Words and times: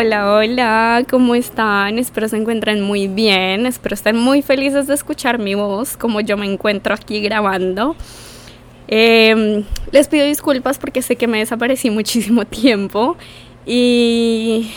Hola, 0.00 0.32
hola, 0.32 1.04
¿cómo 1.10 1.34
están? 1.34 1.98
Espero 1.98 2.28
se 2.28 2.36
encuentren 2.36 2.80
muy 2.80 3.08
bien, 3.08 3.66
espero 3.66 3.94
estén 3.94 4.16
muy 4.16 4.42
felices 4.42 4.86
de 4.86 4.94
escuchar 4.94 5.40
mi 5.40 5.56
voz 5.56 5.96
como 5.96 6.20
yo 6.20 6.36
me 6.36 6.46
encuentro 6.46 6.94
aquí 6.94 7.20
grabando. 7.20 7.96
Em, 8.86 9.64
les 9.90 10.06
pido 10.06 10.24
disculpas 10.24 10.78
porque 10.78 11.02
sé 11.02 11.16
que 11.16 11.26
me 11.26 11.38
desaparecí 11.38 11.90
muchísimo 11.90 12.44
tiempo 12.46 13.16
y 13.66 14.70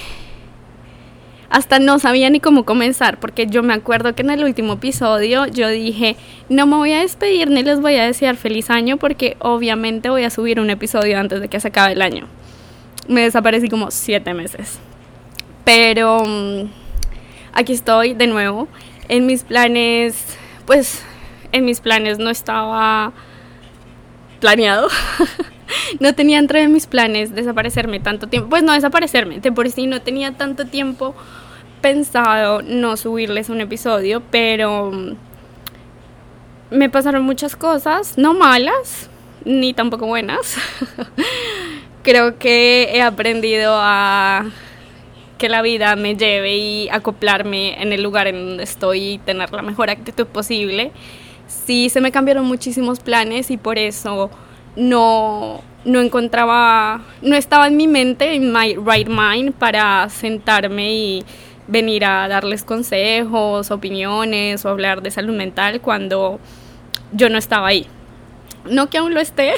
hasta 1.51 1.77
no 1.77 1.99
sabía 1.99 2.31
ni 2.31 2.39
cómo 2.39 2.65
comenzar 2.65 3.19
porque 3.19 3.45
yo 3.45 3.61
me 3.61 3.75
acuerdo 3.75 4.15
que 4.15 4.23
en 4.23 4.31
el 4.31 4.43
último 4.43 4.73
episodio 4.73 5.45
yo 5.45 5.67
dije 5.67 6.15
no 6.49 6.65
me 6.65 6.77
voy 6.77 6.93
a 6.93 7.01
despedir 7.01 7.51
ni 7.51 7.61
les 7.61 7.79
voy 7.79 7.95
a 7.97 8.05
desear 8.05 8.37
feliz 8.37 8.71
año 8.71 8.97
porque 8.97 9.37
obviamente 9.37 10.09
voy 10.09 10.23
a 10.23 10.31
subir 10.31 10.59
un 10.59 10.71
episodio 10.71 11.19
antes 11.19 11.41
de 11.41 11.47
que 11.47 11.59
se 11.59 11.67
acabe 11.67 11.93
el 11.93 12.01
año. 12.01 12.27
Me 13.07 13.21
desaparecí 13.21 13.69
como 13.69 13.91
siete 13.91 14.33
meses. 14.33 14.79
Pero 15.63 16.23
mm, 16.25 16.69
aquí 17.53 17.73
estoy 17.73 18.13
de 18.13 18.27
nuevo. 18.27 18.67
En 19.07 19.25
mis 19.25 19.43
planes, 19.43 20.37
pues 20.65 21.03
en 21.51 21.65
mis 21.65 21.81
planes 21.81 22.17
no 22.17 22.29
estaba 22.29 23.13
planeado. 24.39 24.87
no 25.99 26.15
tenía 26.15 26.39
entre 26.39 26.67
mis 26.67 26.87
planes 26.87 27.33
desaparecerme 27.33 27.99
tanto 27.99 28.27
tiempo. 28.27 28.49
Pues 28.49 28.63
no 28.63 28.73
desaparecerme, 28.73 29.39
de 29.39 29.51
por 29.51 29.69
sí 29.69 29.87
no 29.87 30.01
tenía 30.01 30.33
tanto 30.33 30.65
tiempo 30.65 31.15
pensado 31.81 32.61
no 32.61 32.95
subirles 32.95 33.49
un 33.49 33.59
episodio, 33.59 34.21
pero 34.31 34.91
mm, 34.91 35.15
me 36.69 36.89
pasaron 36.89 37.23
muchas 37.23 37.55
cosas, 37.55 38.17
no 38.17 38.33
malas, 38.33 39.09
ni 39.43 39.73
tampoco 39.73 40.05
buenas. 40.05 40.57
Creo 42.03 42.39
que 42.39 42.89
he 42.93 43.01
aprendido 43.01 43.73
a 43.75 44.45
que 45.41 45.49
la 45.49 45.63
vida 45.63 45.95
me 45.95 46.15
lleve 46.15 46.55
y 46.55 46.89
acoplarme 46.89 47.81
en 47.81 47.93
el 47.93 48.03
lugar 48.03 48.27
en 48.27 48.49
donde 48.49 48.63
estoy 48.63 49.13
y 49.13 49.17
tener 49.17 49.51
la 49.51 49.63
mejor 49.63 49.89
actitud 49.89 50.27
posible. 50.27 50.91
Sí, 51.47 51.89
se 51.89 51.99
me 51.99 52.11
cambiaron 52.11 52.45
muchísimos 52.45 52.99
planes 52.99 53.49
y 53.49 53.57
por 53.57 53.79
eso 53.79 54.29
no, 54.75 55.61
no 55.83 55.99
encontraba, 55.99 57.01
no 57.23 57.35
estaba 57.35 57.65
en 57.65 57.75
mi 57.75 57.87
mente, 57.87 58.35
en 58.35 58.53
my 58.53 58.75
right 58.75 59.09
mind, 59.09 59.53
para 59.53 60.07
sentarme 60.09 60.93
y 60.93 61.25
venir 61.67 62.05
a 62.05 62.27
darles 62.27 62.63
consejos, 62.63 63.71
opiniones 63.71 64.63
o 64.63 64.69
hablar 64.69 65.01
de 65.01 65.09
salud 65.09 65.35
mental 65.35 65.81
cuando 65.81 66.39
yo 67.13 67.29
no 67.29 67.39
estaba 67.39 67.65
ahí. 67.65 67.87
No 68.65 68.89
que 68.89 68.99
aún 68.99 69.13
lo 69.13 69.19
esté, 69.19 69.53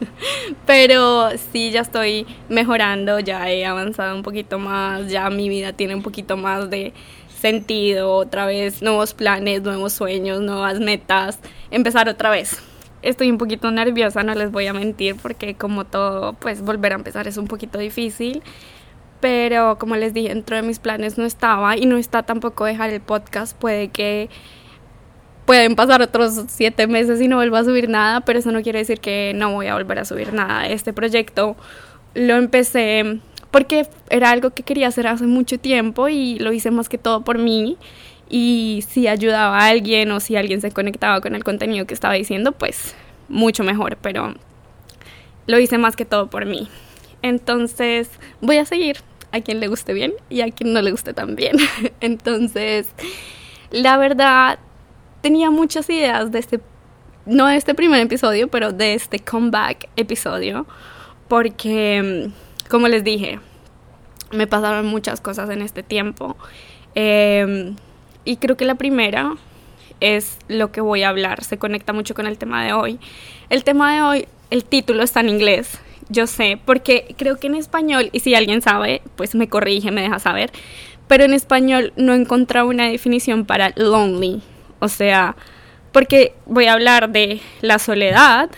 pero 0.66 1.30
sí 1.52 1.70
ya 1.70 1.80
estoy 1.80 2.26
mejorando, 2.48 3.18
ya 3.18 3.50
he 3.50 3.64
avanzado 3.64 4.14
un 4.14 4.22
poquito 4.22 4.58
más, 4.58 5.10
ya 5.10 5.30
mi 5.30 5.48
vida 5.48 5.72
tiene 5.72 5.94
un 5.94 6.02
poquito 6.02 6.36
más 6.36 6.68
de 6.68 6.92
sentido, 7.40 8.12
otra 8.12 8.46
vez 8.46 8.82
nuevos 8.82 9.14
planes, 9.14 9.62
nuevos 9.62 9.92
sueños, 9.92 10.40
nuevas 10.40 10.80
metas, 10.80 11.38
empezar 11.70 12.08
otra 12.08 12.30
vez. 12.30 12.58
Estoy 13.02 13.30
un 13.30 13.38
poquito 13.38 13.70
nerviosa, 13.70 14.22
no 14.22 14.34
les 14.34 14.50
voy 14.50 14.66
a 14.66 14.72
mentir, 14.72 15.16
porque 15.16 15.54
como 15.54 15.84
todo, 15.84 16.32
pues 16.34 16.62
volver 16.62 16.92
a 16.92 16.96
empezar 16.96 17.28
es 17.28 17.36
un 17.36 17.46
poquito 17.46 17.78
difícil. 17.78 18.42
Pero 19.20 19.78
como 19.78 19.96
les 19.96 20.14
dije, 20.14 20.28
dentro 20.28 20.56
de 20.56 20.62
mis 20.62 20.78
planes 20.78 21.18
no 21.18 21.24
estaba 21.24 21.76
y 21.76 21.86
no 21.86 21.96
está 21.96 22.22
tampoco 22.24 22.64
dejar 22.64 22.90
el 22.90 23.00
podcast. 23.00 23.56
Puede 23.56 23.88
que 23.88 24.28
pueden 25.44 25.76
pasar 25.76 26.02
otros 26.02 26.44
siete 26.48 26.86
meses 26.86 27.20
y 27.20 27.28
no 27.28 27.36
vuelva 27.36 27.60
a 27.60 27.64
subir 27.64 27.88
nada, 27.88 28.20
pero 28.22 28.38
eso 28.38 28.50
no 28.50 28.62
quiere 28.62 28.78
decir 28.78 29.00
que 29.00 29.32
no 29.34 29.52
voy 29.52 29.66
a 29.66 29.74
volver 29.74 29.98
a 29.98 30.04
subir 30.04 30.32
nada. 30.32 30.66
Este 30.68 30.92
proyecto 30.92 31.56
lo 32.14 32.36
empecé 32.36 33.20
porque 33.50 33.86
era 34.10 34.30
algo 34.30 34.50
que 34.50 34.62
quería 34.62 34.88
hacer 34.88 35.06
hace 35.06 35.26
mucho 35.26 35.58
tiempo 35.58 36.08
y 36.08 36.38
lo 36.38 36.52
hice 36.52 36.70
más 36.70 36.88
que 36.88 36.98
todo 36.98 37.22
por 37.22 37.38
mí. 37.38 37.76
Y 38.28 38.84
si 38.88 39.06
ayudaba 39.06 39.58
a 39.58 39.68
alguien 39.68 40.10
o 40.10 40.20
si 40.20 40.36
alguien 40.36 40.60
se 40.60 40.70
conectaba 40.70 41.20
con 41.20 41.34
el 41.34 41.44
contenido 41.44 41.86
que 41.86 41.94
estaba 41.94 42.14
diciendo, 42.14 42.52
pues 42.52 42.94
mucho 43.28 43.62
mejor, 43.64 43.96
pero 44.00 44.34
lo 45.46 45.58
hice 45.58 45.78
más 45.78 45.94
que 45.94 46.04
todo 46.04 46.28
por 46.28 46.46
mí. 46.46 46.68
Entonces 47.22 48.10
voy 48.40 48.56
a 48.56 48.64
seguir 48.64 48.96
a 49.30 49.40
quien 49.40 49.60
le 49.60 49.68
guste 49.68 49.92
bien 49.92 50.14
y 50.30 50.40
a 50.40 50.50
quien 50.50 50.72
no 50.72 50.80
le 50.82 50.90
guste 50.90 51.12
tan 51.12 51.36
bien. 51.36 51.56
Entonces, 52.00 52.88
la 53.70 53.96
verdad, 53.96 54.58
tenía 55.24 55.50
muchas 55.50 55.88
ideas 55.88 56.30
de 56.30 56.38
este, 56.38 56.60
no 57.24 57.46
de 57.46 57.56
este 57.56 57.74
primer 57.74 58.02
episodio, 58.02 58.48
pero 58.48 58.72
de 58.72 58.92
este 58.92 59.20
comeback 59.20 59.88
episodio, 59.96 60.66
porque, 61.28 62.28
mm, 62.28 62.68
como 62.68 62.88
les 62.88 63.04
dije, 63.04 63.40
me 64.32 64.46
pasaron 64.46 64.84
muchas 64.84 65.22
cosas 65.22 65.48
en 65.48 65.62
este 65.62 65.82
tiempo. 65.82 66.36
Em, 66.94 67.74
y 68.26 68.36
creo 68.36 68.58
que 68.58 68.66
la 68.66 68.74
primera 68.74 69.32
es 69.98 70.36
lo 70.48 70.70
que 70.70 70.82
voy 70.82 71.04
a 71.04 71.08
hablar, 71.08 71.42
se 71.42 71.56
conecta 71.56 71.94
mucho 71.94 72.14
con 72.14 72.26
el 72.26 72.36
tema 72.36 72.62
de 72.62 72.74
hoy. 72.74 73.00
El 73.48 73.64
tema 73.64 73.94
de 73.94 74.02
hoy, 74.02 74.28
el 74.50 74.62
título 74.66 75.02
está 75.02 75.20
en 75.20 75.30
inglés, 75.30 75.80
yo 76.10 76.26
sé, 76.26 76.60
porque 76.66 77.14
creo 77.16 77.38
que 77.38 77.46
en 77.46 77.54
español, 77.54 78.10
y 78.12 78.20
si 78.20 78.34
alguien 78.34 78.60
sabe, 78.60 79.00
pues 79.16 79.34
me 79.34 79.48
corrige, 79.48 79.90
me 79.90 80.02
deja 80.02 80.18
saber, 80.18 80.50
pero 81.08 81.24
en 81.24 81.32
español 81.32 81.94
no 81.96 82.12
he 82.12 82.16
encontrado 82.16 82.68
una 82.68 82.90
definición 82.90 83.46
para 83.46 83.72
lonely. 83.76 84.42
O 84.84 84.88
sea, 84.88 85.34
porque 85.92 86.34
voy 86.44 86.66
a 86.66 86.74
hablar 86.74 87.08
de 87.08 87.40
la 87.62 87.78
soledad 87.78 88.50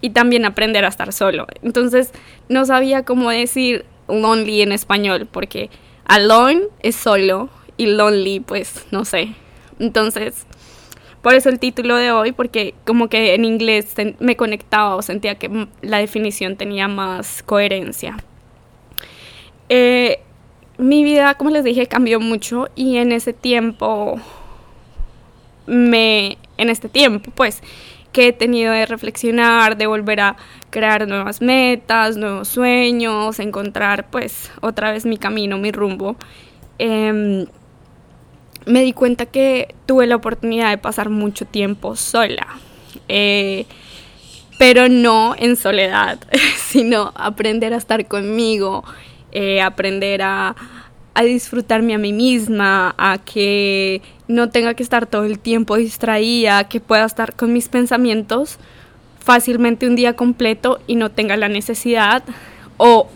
y 0.00 0.10
también 0.10 0.44
aprender 0.44 0.84
a 0.84 0.88
estar 0.88 1.12
solo. 1.12 1.46
Entonces, 1.62 2.10
no 2.48 2.64
sabía 2.64 3.04
cómo 3.04 3.30
decir 3.30 3.84
lonely 4.08 4.62
en 4.62 4.72
español, 4.72 5.28
porque 5.30 5.70
alone 6.04 6.62
es 6.82 6.96
solo 6.96 7.48
y 7.76 7.86
lonely, 7.86 8.40
pues 8.40 8.86
no 8.90 9.04
sé. 9.04 9.34
Entonces, 9.78 10.46
por 11.22 11.36
eso 11.36 11.48
el 11.48 11.60
título 11.60 11.94
de 11.94 12.10
hoy, 12.10 12.32
porque 12.32 12.74
como 12.84 13.08
que 13.08 13.34
en 13.34 13.44
inglés 13.44 13.94
me 14.18 14.36
conectaba 14.36 14.96
o 14.96 15.02
sentía 15.02 15.36
que 15.36 15.68
la 15.80 15.98
definición 15.98 16.56
tenía 16.56 16.88
más 16.88 17.44
coherencia. 17.44 18.16
Eh, 19.68 20.18
mi 20.76 21.04
vida, 21.04 21.34
como 21.34 21.50
les 21.50 21.62
dije, 21.62 21.86
cambió 21.86 22.18
mucho 22.18 22.68
y 22.74 22.96
en 22.96 23.12
ese 23.12 23.32
tiempo 23.32 24.20
me, 25.70 26.36
en 26.58 26.68
este 26.68 26.88
tiempo, 26.88 27.30
pues, 27.34 27.62
que 28.12 28.28
he 28.28 28.32
tenido 28.32 28.72
de 28.72 28.86
reflexionar, 28.86 29.76
de 29.76 29.86
volver 29.86 30.20
a 30.20 30.36
crear 30.70 31.06
nuevas 31.06 31.40
metas, 31.40 32.16
nuevos 32.16 32.48
sueños, 32.48 33.38
encontrar, 33.38 34.10
pues, 34.10 34.50
otra 34.60 34.90
vez 34.90 35.06
mi 35.06 35.16
camino, 35.16 35.58
mi 35.58 35.70
rumbo. 35.70 36.16
Em, 36.78 37.46
me 38.66 38.82
di 38.82 38.92
cuenta 38.92 39.26
que 39.26 39.74
tuve 39.86 40.06
la 40.06 40.16
oportunidad 40.16 40.70
de 40.70 40.78
pasar 40.78 41.08
mucho 41.08 41.44
tiempo 41.46 41.96
sola. 41.96 42.46
Eh, 43.08 43.66
pero 44.58 44.88
no 44.88 45.34
en 45.38 45.56
soledad, 45.56 46.18
sino 46.58 47.12
aprender 47.14 47.72
a 47.72 47.76
estar 47.76 48.06
conmigo, 48.06 48.84
eh, 49.32 49.62
aprender 49.62 50.20
a, 50.22 50.54
a 51.14 51.22
disfrutarme 51.22 51.94
a 51.94 51.98
mí 51.98 52.12
misma, 52.12 52.94
a 52.98 53.18
que 53.18 54.02
no 54.28 54.50
tenga 54.50 54.74
que 54.74 54.82
estar 54.82 55.06
todo 55.06 55.24
el 55.24 55.38
tiempo 55.38 55.76
distraída, 55.76 56.68
que 56.68 56.80
pueda 56.80 57.04
estar 57.04 57.34
con 57.34 57.52
mis 57.52 57.68
pensamientos 57.68 58.58
fácilmente 59.18 59.86
un 59.86 59.96
día 59.96 60.14
completo 60.14 60.80
y 60.86 60.96
no 60.96 61.10
tenga 61.10 61.36
la 61.36 61.48
necesidad 61.48 62.22
o 62.78 63.08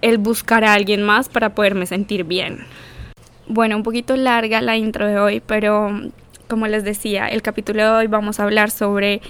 el 0.00 0.18
buscar 0.18 0.64
a 0.64 0.74
alguien 0.74 1.02
más 1.02 1.28
para 1.28 1.54
poderme 1.54 1.86
sentir 1.86 2.24
bien. 2.24 2.60
Bueno, 3.46 3.76
un 3.76 3.82
poquito 3.82 4.16
larga 4.16 4.60
la 4.60 4.76
intro 4.76 5.06
de 5.06 5.18
hoy, 5.18 5.42
pero 5.44 5.90
como 6.48 6.66
les 6.66 6.84
decía, 6.84 7.26
el 7.26 7.42
capítulo 7.42 7.82
de 7.82 7.90
hoy 7.90 8.06
vamos 8.06 8.38
a 8.38 8.44
hablar 8.44 8.70
sobre 8.70 9.20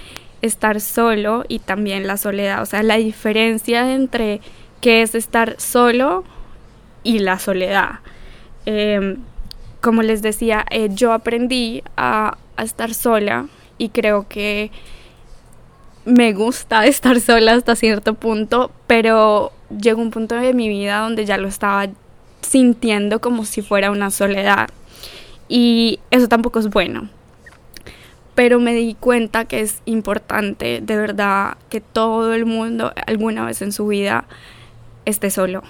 estar 0.41 0.79
solo 0.79 1.43
y 1.47 1.59
también 1.59 2.07
la 2.07 2.17
soledad, 2.17 2.61
o 2.61 2.65
sea, 2.65 2.83
la 2.83 2.97
diferencia 2.97 3.93
entre 3.93 4.41
qué 4.81 5.01
es 5.01 5.15
estar 5.15 5.55
solo 5.59 6.23
y 7.03 7.19
la 7.19 7.39
soledad. 7.39 7.99
Em, 8.65 9.17
como 9.81 10.01
les 10.01 10.21
decía, 10.21 10.65
eh, 10.69 10.89
yo 10.91 11.13
aprendí 11.13 11.83
a, 11.95 12.37
a, 12.57 12.63
estar 12.63 12.93
sola 12.93 13.47
y 13.77 13.89
creo 13.89 14.27
que 14.27 14.71
me 16.05 16.33
gusta 16.33 16.85
estar 16.85 17.19
sola 17.19 17.53
hasta 17.53 17.75
cierto 17.75 18.13
punto, 18.13 18.71
pero 18.87 19.51
llegó 19.69 20.01
un 20.01 20.11
punto 20.11 20.35
de 20.35 20.53
mi 20.53 20.67
vida 20.69 20.99
donde 20.99 21.25
ya 21.25 21.37
lo 21.37 21.47
estaba 21.47 21.87
sintiendo 22.41 23.19
como 23.19 23.45
si 23.45 23.61
fuera 23.61 23.91
una 23.91 24.11
soledad 24.11 24.69
y 25.47 25.99
eso 26.11 26.27
tampoco 26.27 26.59
es 26.59 26.69
bueno. 26.69 27.09
Pero 28.35 28.59
me 28.59 28.73
di 28.73 28.93
cuenta 28.93 29.45
que 29.45 29.59
es 29.59 29.81
importante 29.85 30.79
de 30.81 30.95
verdad 30.95 31.57
que 31.69 31.81
todo 31.81 32.33
el 32.33 32.45
mundo 32.45 32.93
alguna 33.05 33.45
vez 33.45 33.61
en 33.61 33.73
su 33.73 33.87
vida 33.87 34.25
esté 35.05 35.29
solo 35.29 35.63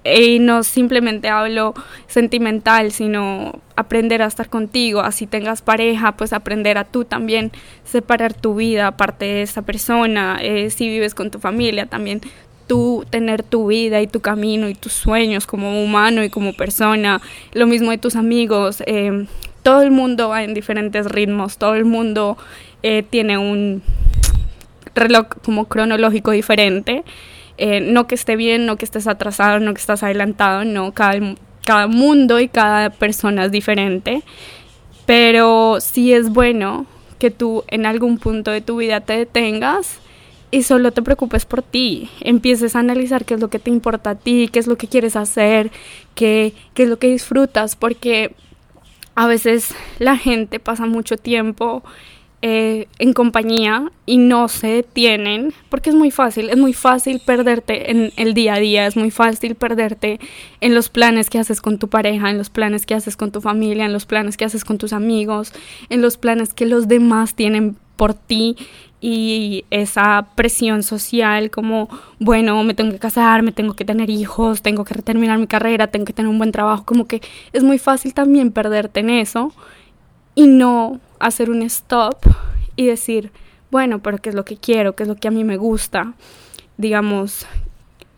y 0.04 0.38
no 0.38 0.62
simplemente 0.62 1.28
hablo 1.28 1.74
sentimental, 2.06 2.92
sino 2.92 3.60
aprender 3.76 4.22
a 4.22 4.26
estar 4.26 4.48
contigo, 4.48 5.00
así 5.00 5.26
tengas 5.26 5.62
pareja, 5.62 6.12
pues 6.12 6.32
aprender 6.32 6.78
a 6.78 6.84
tú 6.84 7.04
también 7.04 7.52
separar 7.84 8.34
tu 8.34 8.54
vida 8.54 8.88
aparte 8.88 9.24
de 9.24 9.42
esa 9.42 9.62
persona, 9.62 10.38
eh, 10.40 10.70
si 10.70 10.88
vives 10.88 11.14
con 11.14 11.30
tu 11.30 11.38
familia, 11.38 11.86
también 11.86 12.20
tú 12.66 13.04
tener 13.10 13.42
tu 13.42 13.66
vida 13.66 14.00
y 14.00 14.06
tu 14.06 14.20
camino 14.20 14.68
y 14.68 14.74
tus 14.74 14.92
sueños 14.92 15.46
como 15.46 15.82
humano 15.82 16.24
y 16.24 16.30
como 16.30 16.54
persona, 16.54 17.20
lo 17.52 17.66
mismo 17.66 17.90
de 17.90 17.98
tus 17.98 18.16
amigos, 18.16 18.82
eh, 18.86 19.26
todo 19.62 19.82
el 19.82 19.90
mundo 19.90 20.28
va 20.28 20.44
en 20.44 20.54
diferentes 20.54 21.06
ritmos, 21.06 21.58
todo 21.58 21.74
el 21.74 21.84
mundo 21.84 22.36
eh, 22.82 23.02
tiene 23.02 23.38
un 23.38 23.82
reloj 24.94 25.26
como 25.42 25.66
cronológico 25.66 26.30
diferente, 26.30 27.02
eh, 27.58 27.80
no 27.80 28.06
que 28.06 28.14
esté 28.14 28.36
bien, 28.36 28.66
no 28.66 28.76
que 28.76 28.84
estés 28.84 29.06
atrasado, 29.06 29.60
no 29.60 29.74
que 29.74 29.80
estás 29.80 30.02
adelantado, 30.02 30.64
no, 30.64 30.92
cada, 30.92 31.18
cada 31.64 31.86
mundo 31.86 32.40
y 32.40 32.48
cada 32.48 32.90
persona 32.90 33.44
es 33.46 33.52
diferente, 33.52 34.22
pero 35.06 35.78
sí 35.80 36.12
es 36.12 36.30
bueno 36.30 36.86
que 37.18 37.30
tú 37.30 37.64
en 37.68 37.86
algún 37.86 38.18
punto 38.18 38.50
de 38.50 38.60
tu 38.60 38.76
vida 38.76 39.00
te 39.00 39.16
detengas 39.16 40.00
y 40.50 40.62
solo 40.62 40.92
te 40.92 41.02
preocupes 41.02 41.46
por 41.46 41.62
ti, 41.62 42.10
empieces 42.20 42.76
a 42.76 42.80
analizar 42.80 43.24
qué 43.24 43.34
es 43.34 43.40
lo 43.40 43.50
que 43.50 43.58
te 43.58 43.70
importa 43.70 44.10
a 44.10 44.14
ti, 44.14 44.48
qué 44.52 44.58
es 44.58 44.66
lo 44.66 44.76
que 44.76 44.88
quieres 44.88 45.16
hacer, 45.16 45.70
qué, 46.14 46.52
qué 46.74 46.84
es 46.84 46.88
lo 46.88 46.98
que 46.98 47.08
disfrutas, 47.08 47.76
porque 47.76 48.34
a 49.14 49.26
veces 49.26 49.74
la 49.98 50.16
gente 50.16 50.60
pasa 50.60 50.86
mucho 50.86 51.16
tiempo 51.16 51.82
eh, 52.42 52.88
en 52.98 53.14
compañía 53.14 53.90
y 54.04 54.18
no 54.18 54.48
se 54.48 54.66
detienen, 54.66 55.54
porque 55.70 55.90
es 55.90 55.96
muy 55.96 56.10
fácil, 56.10 56.50
es 56.50 56.58
muy 56.58 56.74
fácil 56.74 57.20
perderte 57.24 57.90
en 57.90 58.12
el 58.16 58.34
día 58.34 58.54
a 58.54 58.58
día, 58.58 58.86
es 58.86 58.96
muy 58.96 59.10
fácil 59.10 59.54
perderte 59.54 60.20
en 60.60 60.74
los 60.74 60.90
planes 60.90 61.30
que 61.30 61.38
haces 61.38 61.62
con 61.62 61.78
tu 61.78 61.88
pareja, 61.88 62.28
en 62.28 62.36
los 62.36 62.50
planes 62.50 62.84
que 62.84 62.94
haces 62.94 63.16
con 63.16 63.32
tu 63.32 63.40
familia, 63.40 63.86
en 63.86 63.94
los 63.94 64.04
planes 64.04 64.36
que 64.36 64.44
haces 64.44 64.64
con 64.64 64.76
tus 64.76 64.92
amigos, 64.92 65.54
en 65.88 66.02
los 66.02 66.18
planes 66.18 66.52
que 66.52 66.66
los 66.66 66.86
demás 66.86 67.34
tienen 67.34 67.76
por 67.96 68.14
ti. 68.14 68.56
Y 69.00 69.66
esa 69.70 70.28
presión 70.34 70.82
social 70.82 71.50
como, 71.50 71.90
bueno, 72.18 72.62
me 72.64 72.72
tengo 72.72 72.90
que 72.92 72.98
casar, 72.98 73.42
me 73.42 73.52
tengo 73.52 73.74
que 73.74 73.84
tener 73.84 74.08
hijos, 74.08 74.62
tengo 74.62 74.84
que 74.84 74.94
terminar 75.02 75.38
mi 75.38 75.46
carrera, 75.46 75.88
tengo 75.88 76.06
que 76.06 76.14
tener 76.14 76.30
un 76.30 76.38
buen 76.38 76.52
trabajo, 76.52 76.84
como 76.86 77.06
que 77.06 77.20
es 77.52 77.62
muy 77.62 77.78
fácil 77.78 78.14
también 78.14 78.50
perderte 78.50 79.00
en 79.00 79.10
eso 79.10 79.52
y 80.34 80.46
no 80.46 81.00
hacer 81.18 81.50
un 81.50 81.62
stop 81.62 82.18
y 82.76 82.86
decir, 82.86 83.30
bueno, 83.70 84.00
pero 84.00 84.18
¿qué 84.18 84.28
es 84.28 84.34
lo 84.34 84.44
que 84.44 84.56
quiero? 84.56 84.94
¿Qué 84.94 85.04
es 85.04 85.08
lo 85.08 85.16
que 85.16 85.28
a 85.28 85.30
mí 85.30 85.44
me 85.44 85.56
gusta? 85.56 86.14
Digamos, 86.76 87.46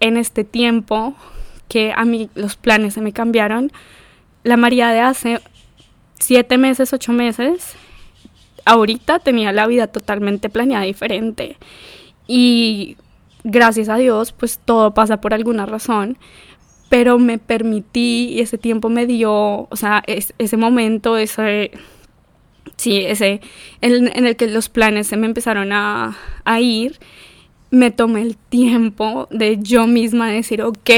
en 0.00 0.16
este 0.16 0.44
tiempo 0.44 1.14
que 1.68 1.92
a 1.94 2.04
mí 2.04 2.30
los 2.34 2.56
planes 2.56 2.94
se 2.94 3.00
me 3.00 3.12
cambiaron, 3.12 3.72
la 4.44 4.56
María 4.56 4.88
de 4.90 5.00
hace 5.00 5.40
siete 6.18 6.58
meses, 6.58 6.92
ocho 6.92 7.12
meses, 7.12 7.74
ahorita 8.64 9.18
tenía 9.18 9.52
la 9.52 9.66
vida 9.66 9.86
totalmente 9.86 10.48
planeada 10.48 10.84
diferente. 10.84 11.56
Y 12.26 12.96
gracias 13.44 13.88
a 13.88 13.96
Dios, 13.96 14.32
pues 14.32 14.58
todo 14.64 14.92
pasa 14.94 15.20
por 15.20 15.34
alguna 15.34 15.66
razón. 15.66 16.18
Pero 16.88 17.18
me 17.18 17.38
permití 17.38 18.28
y 18.34 18.40
ese 18.40 18.58
tiempo 18.58 18.88
me 18.88 19.06
dio, 19.06 19.32
o 19.68 19.76
sea, 19.76 20.04
ese 20.06 20.56
momento, 20.56 21.16
ese 21.16 21.72
sí, 22.76 23.04
ese 23.06 23.40
en, 23.80 24.26
el 24.26 24.36
que 24.36 24.46
los 24.48 24.68
planes 24.68 25.06
se 25.06 25.16
me 25.16 25.26
empezaron 25.26 25.72
a, 25.72 26.16
a 26.44 26.60
ir, 26.60 26.98
me 27.70 27.90
tomé 27.90 28.22
el 28.22 28.36
tiempo 28.36 29.28
de 29.30 29.58
yo 29.60 29.86
misma 29.86 30.30
decir, 30.30 30.62
ok, 30.62 30.90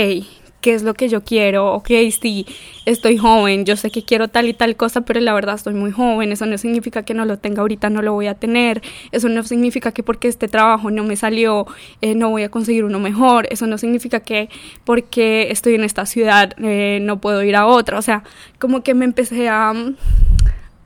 qué 0.60 0.74
es 0.74 0.82
lo 0.82 0.94
que 0.94 1.08
yo 1.08 1.22
quiero, 1.22 1.72
ok, 1.74 1.88
sí, 2.20 2.46
estoy 2.84 3.16
joven, 3.16 3.64
yo 3.64 3.76
sé 3.76 3.90
que 3.90 4.04
quiero 4.04 4.28
tal 4.28 4.48
y 4.48 4.54
tal 4.54 4.76
cosa, 4.76 5.02
pero 5.02 5.20
la 5.20 5.32
verdad 5.32 5.54
estoy 5.54 5.74
muy 5.74 5.92
joven, 5.92 6.32
eso 6.32 6.46
no 6.46 6.58
significa 6.58 7.04
que 7.04 7.14
no 7.14 7.24
lo 7.24 7.38
tenga 7.38 7.60
ahorita, 7.62 7.90
no 7.90 8.02
lo 8.02 8.12
voy 8.12 8.26
a 8.26 8.34
tener, 8.34 8.82
eso 9.12 9.28
no 9.28 9.42
significa 9.44 9.92
que 9.92 10.02
porque 10.02 10.28
este 10.28 10.48
trabajo 10.48 10.90
no 10.90 11.04
me 11.04 11.16
salió, 11.16 11.66
eh, 12.00 12.14
no 12.14 12.30
voy 12.30 12.42
a 12.42 12.50
conseguir 12.50 12.84
uno 12.84 12.98
mejor, 12.98 13.46
eso 13.50 13.66
no 13.66 13.78
significa 13.78 14.20
que 14.20 14.48
porque 14.84 15.48
estoy 15.50 15.74
en 15.74 15.84
esta 15.84 16.06
ciudad 16.06 16.54
eh, 16.58 16.98
no 17.02 17.20
puedo 17.20 17.42
ir 17.44 17.54
a 17.54 17.66
otra, 17.66 17.98
o 17.98 18.02
sea, 18.02 18.24
como 18.58 18.82
que 18.82 18.94
me 18.94 19.04
empecé 19.04 19.48
a 19.48 19.72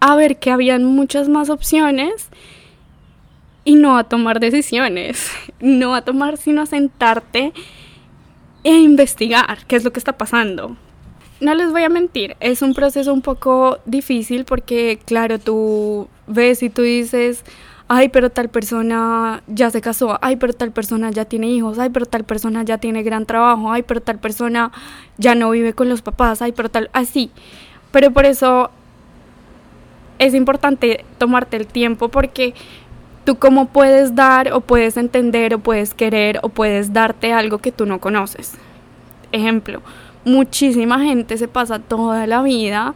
a 0.02 0.16
ver 0.16 0.36
que 0.38 0.50
habían 0.50 0.82
muchas 0.82 1.28
más 1.28 1.48
opciones 1.48 2.26
y 3.62 3.76
no 3.76 3.96
a 3.96 4.02
tomar 4.02 4.40
decisiones, 4.40 5.30
no 5.60 5.94
a 5.94 6.02
tomar 6.02 6.38
sino 6.38 6.60
a 6.62 6.66
sentarte 6.66 7.52
e 8.64 8.72
investigar 8.80 9.64
qué 9.68 9.76
es 9.76 9.84
lo 9.84 9.92
que 9.92 10.00
está 10.00 10.18
pasando. 10.18 10.76
No 11.40 11.54
les 11.54 11.70
voy 11.70 11.84
a 11.84 11.88
mentir, 11.88 12.36
es 12.40 12.62
un 12.62 12.74
proceso 12.74 13.12
un 13.12 13.22
poco 13.22 13.78
difícil 13.84 14.44
porque 14.44 14.98
claro, 15.04 15.38
tú 15.38 16.08
ves 16.26 16.64
y 16.64 16.70
tú 16.70 16.82
dices, 16.82 17.44
ay, 17.86 18.08
pero 18.08 18.28
tal 18.28 18.48
persona 18.48 19.44
ya 19.46 19.70
se 19.70 19.80
casó, 19.80 20.18
ay, 20.20 20.34
pero 20.34 20.52
tal 20.52 20.72
persona 20.72 21.12
ya 21.12 21.26
tiene 21.26 21.46
hijos, 21.46 21.78
ay, 21.78 21.90
pero 21.90 22.06
tal 22.06 22.24
persona 22.24 22.64
ya 22.64 22.78
tiene 22.78 23.04
gran 23.04 23.24
trabajo, 23.24 23.70
ay, 23.70 23.84
pero 23.84 24.00
tal 24.00 24.18
persona 24.18 24.72
ya 25.16 25.36
no 25.36 25.50
vive 25.50 25.74
con 25.74 25.88
los 25.88 26.02
papás, 26.02 26.42
ay, 26.42 26.50
pero 26.50 26.70
tal, 26.70 26.90
así. 26.92 27.30
Pero 27.92 28.10
por 28.10 28.24
eso 28.24 28.70
es 30.18 30.34
importante 30.34 31.04
tomarte 31.18 31.56
el 31.56 31.66
tiempo 31.66 32.08
porque 32.08 32.54
tú 33.24 33.36
cómo 33.36 33.66
puedes 33.68 34.14
dar 34.14 34.52
o 34.52 34.60
puedes 34.60 34.96
entender 34.96 35.54
o 35.54 35.58
puedes 35.58 35.94
querer 35.94 36.40
o 36.42 36.48
puedes 36.48 36.92
darte 36.92 37.32
algo 37.32 37.58
que 37.58 37.72
tú 37.72 37.86
no 37.86 38.00
conoces. 38.00 38.54
Ejemplo, 39.30 39.82
muchísima 40.24 41.00
gente 41.00 41.36
se 41.36 41.48
pasa 41.48 41.78
toda 41.78 42.26
la 42.26 42.42
vida 42.42 42.94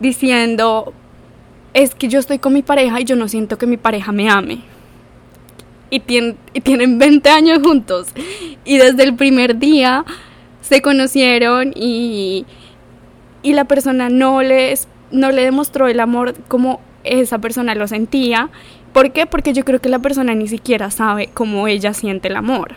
diciendo, 0.00 0.92
es 1.74 1.94
que 1.94 2.08
yo 2.08 2.18
estoy 2.18 2.38
con 2.38 2.52
mi 2.52 2.62
pareja 2.62 3.00
y 3.00 3.04
yo 3.04 3.16
no 3.16 3.28
siento 3.28 3.58
que 3.58 3.66
mi 3.66 3.76
pareja 3.76 4.12
me 4.12 4.28
ame. 4.28 4.62
Y, 5.90 6.02
y 6.52 6.60
tienen 6.60 6.98
20 6.98 7.30
años 7.30 7.60
juntos. 7.62 8.08
Y 8.64 8.76
desde 8.76 9.04
el 9.04 9.14
primer 9.14 9.58
día 9.58 10.04
se 10.60 10.82
conocieron 10.82 11.72
y, 11.74 12.44
y 13.42 13.52
la 13.54 13.64
persona 13.64 14.10
no 14.10 14.42
les 14.42 14.86
no 15.10 15.30
le 15.30 15.42
demostró 15.42 15.88
el 15.88 16.00
amor 16.00 16.34
como 16.48 16.80
esa 17.04 17.38
persona 17.38 17.74
lo 17.74 17.88
sentía. 17.88 18.50
¿Por 18.92 19.12
qué? 19.12 19.26
Porque 19.26 19.52
yo 19.52 19.64
creo 19.64 19.80
que 19.80 19.88
la 19.88 19.98
persona 19.98 20.34
ni 20.34 20.48
siquiera 20.48 20.90
sabe 20.90 21.28
cómo 21.32 21.68
ella 21.68 21.94
siente 21.94 22.28
el 22.28 22.36
amor. 22.36 22.76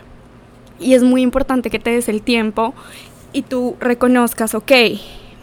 Y 0.78 0.94
es 0.94 1.02
muy 1.02 1.22
importante 1.22 1.70
que 1.70 1.78
te 1.78 1.90
des 1.90 2.08
el 2.08 2.22
tiempo 2.22 2.74
y 3.32 3.42
tú 3.42 3.76
reconozcas, 3.80 4.54
ok, 4.54 4.72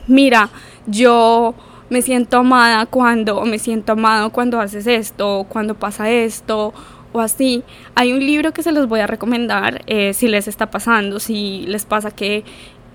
mira, 0.07 0.49
yo 0.85 1.55
me 1.89 2.01
siento 2.01 2.37
amada 2.37 2.85
cuando, 2.85 3.39
o 3.39 3.45
me 3.45 3.59
siento 3.59 3.93
amado 3.93 4.31
cuando 4.31 4.59
haces 4.59 4.85
esto, 4.85 5.39
o 5.39 5.43
cuando 5.45 5.75
pasa 5.75 6.09
esto, 6.09 6.73
o 7.11 7.19
así. 7.19 7.63
Hay 7.95 8.13
un 8.13 8.19
libro 8.19 8.51
que 8.53 8.63
se 8.63 8.71
los 8.71 8.87
voy 8.87 8.99
a 8.99 9.07
recomendar 9.07 9.81
eh, 9.87 10.13
si 10.13 10.27
les 10.27 10.47
está 10.47 10.69
pasando, 10.69 11.19
si 11.19 11.65
les 11.67 11.85
pasa 11.85 12.11
que 12.11 12.43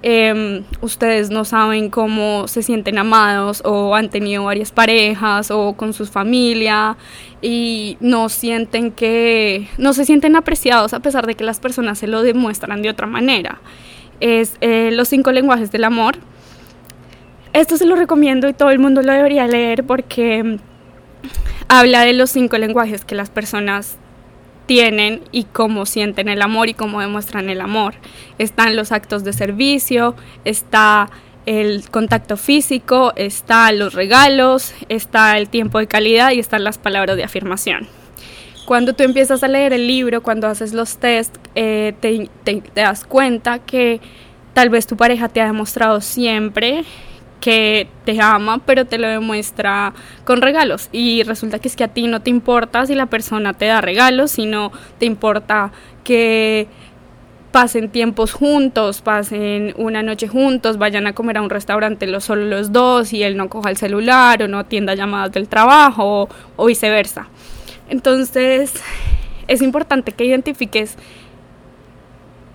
Em, 0.06 0.64
ustedes 0.82 1.30
no 1.30 1.46
saben 1.46 1.88
cómo 1.88 2.46
se 2.46 2.62
sienten 2.62 2.98
amados 2.98 3.62
o 3.64 3.94
han 3.94 4.10
tenido 4.10 4.44
varias 4.44 4.70
parejas 4.70 5.50
o 5.50 5.72
con 5.78 5.94
su 5.94 6.04
familia 6.04 6.98
y 7.40 7.96
no 8.00 8.28
sienten 8.28 8.92
que, 8.92 9.66
no 9.78 9.94
se 9.94 10.04
sienten 10.04 10.36
apreciados 10.36 10.92
a 10.92 11.00
pesar 11.00 11.26
de 11.26 11.36
que 11.36 11.42
las 11.42 11.58
personas 11.58 11.96
se 11.98 12.06
lo 12.06 12.22
demuestran 12.22 12.82
de 12.82 12.90
otra 12.90 13.06
manera. 13.06 13.62
Es 14.20 14.58
eh, 14.60 14.90
Los 14.92 15.08
cinco 15.08 15.32
lenguajes 15.32 15.72
del 15.72 15.84
amor. 15.84 16.16
Esto 17.54 17.78
se 17.78 17.86
lo 17.86 17.96
recomiendo 17.96 18.46
y 18.46 18.52
todo 18.52 18.68
el 18.68 18.80
mundo 18.80 19.00
lo 19.00 19.10
debería 19.10 19.46
leer 19.46 19.84
porque 19.84 20.58
habla 21.68 22.02
de 22.02 22.12
los 22.12 22.28
cinco 22.28 22.58
lenguajes 22.58 23.06
que 23.06 23.14
las 23.14 23.30
personas 23.30 23.96
tienen 24.66 25.22
y 25.32 25.44
cómo 25.44 25.86
sienten 25.86 26.28
el 26.28 26.42
amor 26.42 26.68
y 26.68 26.74
cómo 26.74 27.00
demuestran 27.00 27.48
el 27.50 27.60
amor. 27.60 27.94
Están 28.38 28.76
los 28.76 28.92
actos 28.92 29.24
de 29.24 29.32
servicio, 29.32 30.14
está 30.44 31.10
el 31.46 31.88
contacto 31.90 32.36
físico, 32.36 33.12
está 33.16 33.70
los 33.72 33.94
regalos, 33.94 34.74
está 34.88 35.36
el 35.36 35.48
tiempo 35.48 35.78
de 35.78 35.86
calidad 35.86 36.32
y 36.32 36.38
están 36.38 36.64
las 36.64 36.78
palabras 36.78 37.16
de 37.16 37.24
afirmación. 37.24 37.86
Cuando 38.64 38.94
tú 38.94 39.02
empiezas 39.02 39.42
a 39.42 39.48
leer 39.48 39.74
el 39.74 39.86
libro, 39.86 40.22
cuando 40.22 40.46
haces 40.46 40.72
los 40.72 40.96
test, 40.96 41.36
eh, 41.54 41.92
te, 42.00 42.30
te 42.44 42.80
das 42.80 43.04
cuenta 43.04 43.58
que 43.58 44.00
tal 44.54 44.70
vez 44.70 44.86
tu 44.86 44.96
pareja 44.96 45.28
te 45.28 45.42
ha 45.42 45.46
demostrado 45.46 46.00
siempre 46.00 46.84
que 47.44 47.88
te 48.06 48.18
ama, 48.22 48.62
pero 48.64 48.86
te 48.86 48.96
lo 48.96 49.06
demuestra 49.06 49.92
con 50.24 50.40
regalos. 50.40 50.88
Y 50.92 51.24
resulta 51.24 51.58
que 51.58 51.68
es 51.68 51.76
que 51.76 51.84
a 51.84 51.88
ti 51.88 52.06
no 52.06 52.22
te 52.22 52.30
importa 52.30 52.86
si 52.86 52.94
la 52.94 53.04
persona 53.04 53.52
te 53.52 53.66
da 53.66 53.82
regalos, 53.82 54.30
sino 54.30 54.72
te 54.98 55.04
importa 55.04 55.70
que 56.04 56.68
pasen 57.52 57.90
tiempos 57.90 58.32
juntos, 58.32 59.02
pasen 59.02 59.74
una 59.76 60.02
noche 60.02 60.26
juntos, 60.26 60.78
vayan 60.78 61.06
a 61.06 61.12
comer 61.12 61.36
a 61.36 61.42
un 61.42 61.50
restaurante 61.50 62.06
los 62.06 62.24
solo 62.24 62.46
los 62.46 62.72
dos 62.72 63.12
y 63.12 63.22
él 63.22 63.36
no 63.36 63.50
coja 63.50 63.68
el 63.68 63.76
celular 63.76 64.42
o 64.42 64.48
no 64.48 64.60
atienda 64.60 64.94
llamadas 64.94 65.30
del 65.32 65.46
trabajo 65.46 66.22
o, 66.22 66.28
o 66.56 66.64
viceversa. 66.64 67.28
Entonces, 67.90 68.72
es 69.48 69.60
importante 69.60 70.12
que 70.12 70.24
identifiques 70.24 70.96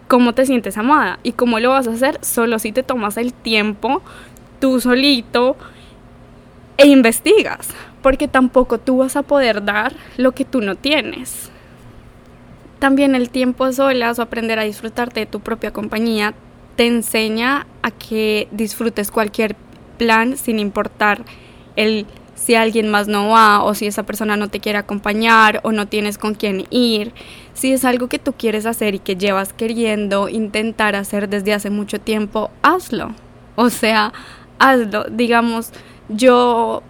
cómo 0.10 0.34
te 0.34 0.48
sientes 0.48 0.76
amada 0.76 1.20
y 1.22 1.34
cómo 1.34 1.60
lo 1.60 1.70
vas 1.70 1.88
a 1.88 1.92
hacer 1.92 2.18
solo 2.22 2.58
si 2.58 2.72
te 2.72 2.82
tomas 2.82 3.16
el 3.18 3.32
tiempo 3.32 4.02
tú 4.60 4.80
solito 4.82 5.56
e 6.78 6.88
investigas, 6.88 7.70
porque 8.02 8.28
tampoco 8.28 8.78
tú 8.78 8.98
vas 8.98 9.16
a 9.16 9.24
poder 9.24 9.64
dar 9.64 9.94
lo 10.18 10.32
que 10.34 10.46
tú 10.46 10.62
no 10.62 10.76
tienes. 10.76 11.52
también 12.80 13.14
el 13.14 13.30
tiempo 13.30 13.66
a 13.66 13.74
solas 13.74 14.20
o 14.20 14.22
aprender 14.22 14.58
a 14.58 14.64
disfrutarte 14.64 15.20
de 15.20 15.26
tu 15.26 15.42
propia 15.42 15.72
compañía 15.72 16.34
te 16.78 16.88
enseña 16.88 17.68
a 17.82 17.92
que 17.92 18.48
disfrutes 18.52 19.12
cualquier 19.12 19.58
plan 19.98 20.38
sin 20.38 20.60
importar 20.60 21.26
el 21.76 22.06
si 22.36 22.56
alguien 22.56 22.90
más 22.90 23.10
no 23.10 23.30
va 23.30 23.62
o 23.64 23.76
si 23.76 23.86
esa 23.86 24.04
persona 24.04 24.38
no 24.38 24.48
te 24.48 24.62
quiere 24.62 24.78
acompañar 24.78 25.60
o 25.64 25.74
no 25.74 25.88
tienes 25.88 26.18
con 26.18 26.36
quién 26.36 26.66
ir. 26.70 27.12
Si 27.54 27.74
es 27.74 27.84
algo 27.84 28.08
que 28.08 28.18
tú 28.18 28.32
quieres 28.32 28.66
hacer 28.66 28.96
y 28.96 29.00
que 29.00 29.18
llevas 29.18 29.52
queriendo 29.52 30.30
intentar 30.30 30.96
hacer 30.96 31.28
desde 31.28 31.54
hace 31.54 31.70
mucho 31.70 32.00
tiempo, 32.00 32.50
hazlo. 32.62 33.14
O 33.58 33.70
sea, 33.70 34.14
hazlo. 34.60 35.06
Digamos, 35.10 35.72
yo 36.10 36.84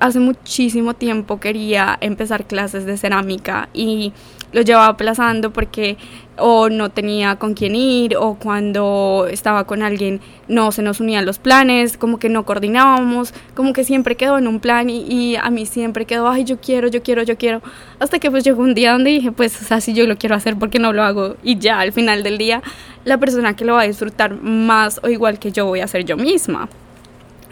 hace 0.00 0.18
muchísimo 0.18 0.94
tiempo 0.94 1.38
quería 1.38 1.96
empezar 2.00 2.44
clases 2.46 2.86
de 2.86 2.96
cerámica 2.96 3.68
y 3.72 4.12
lo 4.52 4.60
llevaba 4.62 4.88
aplazando 4.88 5.52
porque 5.52 5.96
o 6.38 6.68
no 6.68 6.90
tenía 6.90 7.36
con 7.36 7.54
quién 7.54 7.76
ir 7.76 8.16
o 8.16 8.34
cuando 8.34 9.28
estaba 9.30 9.64
con 9.64 9.82
alguien 9.82 10.20
no 10.48 10.72
se 10.72 10.82
nos 10.82 11.00
unían 11.00 11.24
los 11.24 11.38
planes, 11.38 11.96
como 11.96 12.18
que 12.18 12.28
no 12.28 12.44
coordinábamos, 12.44 13.32
como 13.54 13.72
que 13.72 13.84
siempre 13.84 14.16
quedó 14.16 14.38
en 14.38 14.48
un 14.48 14.58
plan 14.58 14.90
y, 14.90 15.36
a 15.36 15.50
mí 15.50 15.66
siempre 15.66 16.04
quedó, 16.04 16.28
ay, 16.28 16.44
yo 16.44 16.60
quiero, 16.60 16.88
yo 16.88 17.02
quiero, 17.02 17.22
yo 17.22 17.36
quiero, 17.36 17.62
hasta 17.98 18.18
que 18.18 18.30
pues 18.30 18.44
llegó 18.44 18.62
un 18.62 18.74
día 18.74 18.92
donde 18.92 19.10
dije, 19.10 19.30
pues, 19.30 19.60
o 19.60 19.64
sea, 19.64 19.80
si 19.80 19.94
yo 19.94 20.06
lo 20.06 20.16
quiero 20.16 20.34
hacer, 20.34 20.58
¿por 20.58 20.68
qué 20.70 20.78
no 20.78 20.92
lo 20.92 21.02
hago? 21.02 21.36
Y 21.42 21.58
ya 21.58 21.80
al 21.80 21.92
final 21.92 22.22
del 22.22 22.38
día, 22.38 22.62
la 23.04 23.18
persona 23.18 23.54
que 23.54 23.64
lo 23.64 23.74
va 23.74 23.82
a 23.82 23.86
disfrutar 23.86 24.34
más 24.34 25.00
o 25.02 25.08
igual 25.08 25.38
que 25.38 25.52
yo 25.52 25.66
voy 25.66 25.80
a 25.80 25.86
ser 25.86 26.04
yo 26.04 26.16
misma. 26.16 26.68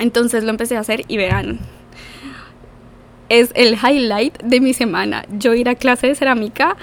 Entonces 0.00 0.42
lo 0.42 0.50
empecé 0.50 0.76
a 0.76 0.80
hacer 0.80 1.04
y 1.07 1.19
vean, 1.19 1.61
es 3.28 3.52
el 3.54 3.75
highlight 3.75 4.42
de 4.42 4.61
mi 4.61 4.75
semana. 4.75 5.25
Yo 5.38 5.54
ir 5.54 5.69
a 5.69 5.76
clase 5.76 6.09
de 6.09 6.14
cerámica, 6.16 6.76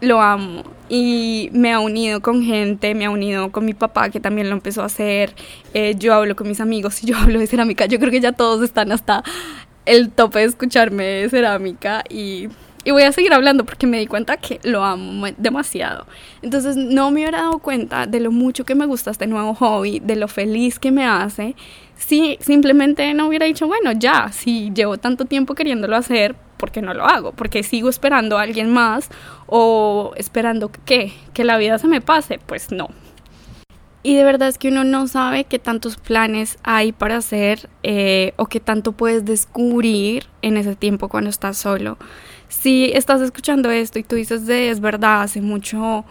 lo 0.00 0.20
amo. 0.20 0.62
Y 0.88 1.48
me 1.52 1.72
ha 1.72 1.80
unido 1.80 2.20
con 2.20 2.44
gente, 2.44 2.94
me 2.94 3.06
ha 3.06 3.10
unido 3.10 3.50
con 3.50 3.64
mi 3.64 3.74
papá 3.74 4.10
que 4.10 4.20
también 4.20 4.48
lo 4.48 4.54
empezó 4.54 4.82
a 4.82 4.86
hacer. 4.86 5.34
Eh, 5.74 5.96
yo 5.98 6.14
hablo 6.14 6.36
con 6.36 6.46
mis 6.46 6.60
amigos 6.60 7.02
y 7.02 7.06
yo 7.06 7.16
hablo 7.18 7.40
de 7.40 7.46
cerámica. 7.48 7.86
Yo 7.86 7.98
creo 7.98 8.12
que 8.12 8.20
ya 8.20 8.32
todos 8.32 8.62
están 8.62 8.92
hasta 8.92 9.24
el 9.86 10.10
tope 10.10 10.40
de 10.40 10.44
escucharme 10.44 11.04
de 11.04 11.28
cerámica 11.30 12.04
y 12.08 12.48
y 12.86 12.92
voy 12.92 13.02
a 13.02 13.10
seguir 13.10 13.32
hablando 13.32 13.64
porque 13.64 13.88
me 13.88 13.98
di 13.98 14.06
cuenta 14.06 14.36
que 14.36 14.60
lo 14.62 14.84
amo 14.84 15.26
demasiado. 15.38 16.06
Entonces 16.40 16.76
no 16.76 17.10
me 17.10 17.22
hubiera 17.22 17.38
dado 17.38 17.58
cuenta 17.58 18.06
de 18.06 18.20
lo 18.20 18.30
mucho 18.30 18.64
que 18.64 18.76
me 18.76 18.86
gusta 18.86 19.10
este 19.10 19.26
nuevo 19.26 19.54
hobby, 19.54 19.98
de 19.98 20.14
lo 20.14 20.28
feliz 20.28 20.78
que 20.78 20.92
me 20.92 21.04
hace, 21.04 21.56
si 21.96 22.38
simplemente 22.40 23.12
no 23.14 23.28
hubiera 23.28 23.46
dicho, 23.46 23.66
bueno, 23.66 23.92
ya, 23.92 24.30
si 24.32 24.70
llevo 24.72 24.98
tanto 24.98 25.24
tiempo 25.24 25.54
queriéndolo 25.54 25.96
hacer, 25.96 26.36
¿por 26.56 26.70
qué 26.70 26.82
no 26.82 26.94
lo 26.94 27.04
hago? 27.04 27.32
Porque 27.32 27.62
sigo 27.62 27.88
esperando 27.88 28.38
a 28.38 28.42
alguien 28.42 28.72
más 28.72 29.08
o 29.46 30.12
esperando 30.16 30.70
que, 30.84 31.12
que 31.34 31.44
la 31.44 31.58
vida 31.58 31.78
se 31.78 31.88
me 31.88 32.00
pase. 32.00 32.38
Pues 32.46 32.70
no, 32.70 32.88
y 34.06 34.14
de 34.14 34.22
verdad 34.22 34.46
es 34.46 34.56
que 34.56 34.68
uno 34.68 34.84
no 34.84 35.08
sabe 35.08 35.42
qué 35.42 35.58
tantos 35.58 35.96
planes 35.96 36.58
hay 36.62 36.92
para 36.92 37.16
hacer 37.16 37.68
eh, 37.82 38.34
o 38.36 38.46
qué 38.46 38.60
tanto 38.60 38.92
puedes 38.92 39.24
descubrir 39.24 40.26
en 40.42 40.56
ese 40.56 40.76
tiempo 40.76 41.08
cuando 41.08 41.28
estás 41.28 41.58
solo. 41.58 41.98
Si 42.46 42.92
estás 42.94 43.20
escuchando 43.20 43.68
esto 43.68 43.98
y 43.98 44.04
tú 44.04 44.14
dices 44.14 44.46
de 44.46 44.70
es 44.70 44.78
verdad, 44.78 45.22
hace 45.22 45.40
mucho 45.40 46.04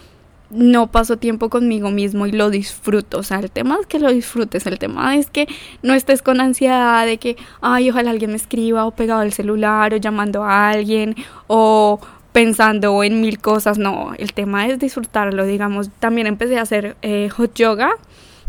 no 0.56 0.88
paso 0.88 1.18
tiempo 1.18 1.50
conmigo 1.50 1.92
mismo 1.92 2.26
y 2.26 2.32
lo 2.32 2.50
disfruto. 2.50 3.20
O 3.20 3.24
sea, 3.24 3.40
el 3.40 3.52
tema 3.52 3.78
es 3.80 3.88
que 3.88 4.00
lo 4.00 4.12
disfrutes, 4.12 4.66
el 4.66 4.80
tema 4.80 5.16
es 5.18 5.30
que 5.30 5.48
no 5.84 5.94
estés 5.94 6.22
con 6.22 6.42
ansiedad 6.42 7.06
de 7.06 7.18
que, 7.18 7.38
ay, 7.62 7.90
ojalá 7.90 8.12
alguien 8.12 8.32
me 8.32 8.38
escriba 8.38 8.86
o 8.86 8.92
pegado 8.92 9.22
al 9.22 9.34
celular 9.34 9.94
o 9.94 9.98
llamando 9.98 10.44
a 10.44 10.70
alguien 10.70 11.16
o 11.48 12.00
pensando 12.32 13.02
en 13.04 13.22
mil 13.22 13.40
cosas, 13.40 13.78
no, 13.78 14.12
el 14.18 14.34
tema 14.34 14.68
es 14.68 14.78
disfrutarlo, 14.78 15.46
digamos, 15.46 15.90
también 16.00 16.28
empecé 16.28 16.60
a 16.60 16.64
hacer 16.64 16.98
eh, 17.02 17.30
hot 17.30 17.54
yoga, 17.56 17.92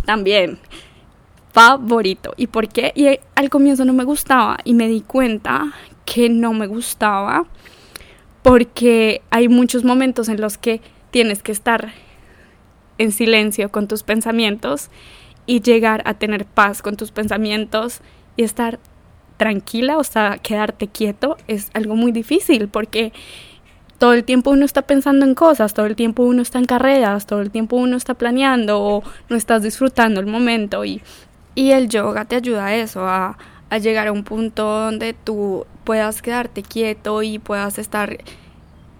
también 0.04 0.58
favorito. 1.52 2.34
¿Y 2.36 2.48
por 2.48 2.68
qué? 2.68 2.92
Y 2.96 3.06
eh, 3.06 3.20
al 3.34 3.48
comienzo 3.48 3.84
no 3.84 3.92
me 3.92 4.04
gustaba 4.04 4.58
y 4.64 4.74
me 4.74 4.88
di 4.88 5.02
cuenta 5.02 5.72
que 6.04 6.28
no 6.28 6.52
me 6.52 6.66
gustaba 6.66 7.46
porque 8.42 9.22
hay 9.30 9.48
muchos 9.48 9.84
momentos 9.84 10.28
en 10.28 10.40
los 10.40 10.58
que 10.58 10.80
tienes 11.16 11.42
que 11.42 11.50
estar 11.50 11.94
en 12.98 13.10
silencio 13.10 13.70
con 13.70 13.88
tus 13.88 14.02
pensamientos 14.02 14.90
y 15.46 15.62
llegar 15.62 16.02
a 16.04 16.12
tener 16.12 16.44
paz 16.44 16.82
con 16.82 16.98
tus 16.98 17.10
pensamientos 17.10 18.02
y 18.36 18.42
estar 18.42 18.78
tranquila, 19.38 19.96
o 19.96 20.04
sea, 20.04 20.36
quedarte 20.36 20.88
quieto 20.88 21.38
es 21.48 21.70
algo 21.72 21.96
muy 21.96 22.12
difícil 22.12 22.68
porque 22.68 23.14
todo 23.96 24.12
el 24.12 24.24
tiempo 24.24 24.50
uno 24.50 24.66
está 24.66 24.82
pensando 24.82 25.24
en 25.24 25.34
cosas, 25.34 25.72
todo 25.72 25.86
el 25.86 25.96
tiempo 25.96 26.22
uno 26.22 26.42
está 26.42 26.58
en 26.58 26.66
carreras, 26.66 27.24
todo 27.24 27.40
el 27.40 27.50
tiempo 27.50 27.76
uno 27.76 27.96
está 27.96 28.12
planeando 28.12 28.82
o 28.82 29.02
no 29.30 29.36
estás 29.36 29.62
disfrutando 29.62 30.20
el 30.20 30.26
momento 30.26 30.84
y, 30.84 31.00
y 31.54 31.70
el 31.70 31.88
yoga 31.88 32.26
te 32.26 32.36
ayuda 32.36 32.66
a 32.66 32.74
eso, 32.74 33.06
a, 33.08 33.38
a 33.70 33.78
llegar 33.78 34.08
a 34.08 34.12
un 34.12 34.22
punto 34.22 34.64
donde 34.66 35.14
tú 35.14 35.64
puedas 35.84 36.20
quedarte 36.20 36.62
quieto 36.62 37.22
y 37.22 37.38
puedas 37.38 37.78
estar 37.78 38.18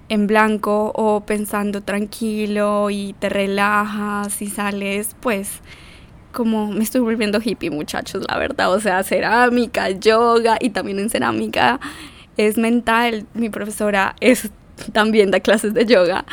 en 0.09 0.27
blanco 0.27 0.93
o 0.95 1.21
pensando 1.21 1.83
tranquilo 1.83 2.91
y 2.91 3.15
te 3.19 3.29
relajas 3.29 4.41
y 4.41 4.49
sales 4.49 5.17
pues 5.21 5.61
como 6.33 6.71
me 6.71 6.85
estoy 6.85 7.01
volviendo 7.01 7.41
hippie 7.43 7.71
muchachos 7.71 8.25
la 8.29 8.39
verdad. 8.39 8.73
O 8.73 8.81
sea 8.81 9.03
cerámica 9.03 9.91
yoga 9.91 10.59
y 10.61 10.71
también 10.71 10.99
en 10.99 11.11
cerámica 11.11 11.81
es 12.37 12.59
mental. 12.59 13.27
Mi 13.35 13.49
profesora 13.49 14.15
es 14.21 14.51
también 14.93 15.31
da 15.31 15.41
clases 15.41 15.75
de 15.75 15.87
yoga. 15.87 16.25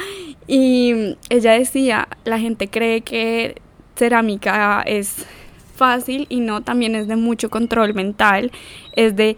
Y 0.48 1.15
ella 1.30 1.53
decía, 1.53 2.08
la 2.25 2.39
gente 2.39 2.70
cree 2.70 3.01
que 3.01 3.62
cerámica 3.96 4.84
es 4.86 5.25
fácil 5.75 6.27
y 6.30 6.39
no, 6.39 6.62
también 6.62 6.96
es 6.96 7.08
de 7.08 7.15
mucho 7.15 7.50
control 7.50 7.94
mental, 7.94 8.51
es 8.94 9.15
de, 9.15 9.38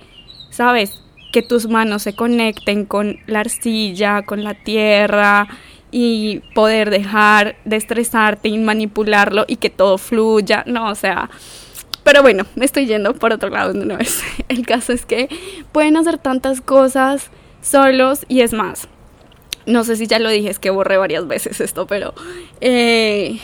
sabes, 0.49 1.01
que 1.35 1.41
tus 1.41 1.67
manos 1.67 2.03
se 2.03 2.15
conecten 2.15 2.85
con 2.85 3.19
la 3.27 3.41
arcilla, 3.41 4.21
con 4.21 4.45
la 4.45 4.53
tierra 4.53 5.49
y 5.91 6.39
poder 6.53 6.89
dejar 6.89 7.57
de 7.65 7.75
estresarte 7.75 8.47
y 8.47 8.57
manipularlo 8.57 9.43
y 9.45 9.57
que 9.57 9.69
todo 9.69 9.97
fluya, 9.97 10.63
no, 10.65 10.89
o 10.89 10.95
sea, 10.95 11.29
pero 12.05 12.21
bueno, 12.21 12.45
me 12.55 12.63
estoy 12.63 12.85
yendo 12.85 13.13
por 13.15 13.33
otro 13.33 13.49
lado 13.49 13.73
de 13.73 13.81
una 13.81 13.97
vez. 13.97 14.21
El 14.47 14.65
caso 14.65 14.93
es 14.93 15.05
que 15.05 15.27
pueden 15.73 15.97
hacer 15.97 16.19
tantas 16.19 16.61
cosas 16.61 17.31
solos 17.61 18.25
y 18.29 18.39
es 18.39 18.53
más, 18.53 18.87
no 19.65 19.83
sé 19.83 19.97
si 19.97 20.07
ya 20.07 20.19
lo 20.19 20.29
dije, 20.29 20.49
es 20.49 20.57
que 20.57 20.69
borré 20.69 20.95
varias 20.95 21.27
veces 21.27 21.59
esto, 21.59 21.85
pero 21.85 22.13
eh, 22.61 23.41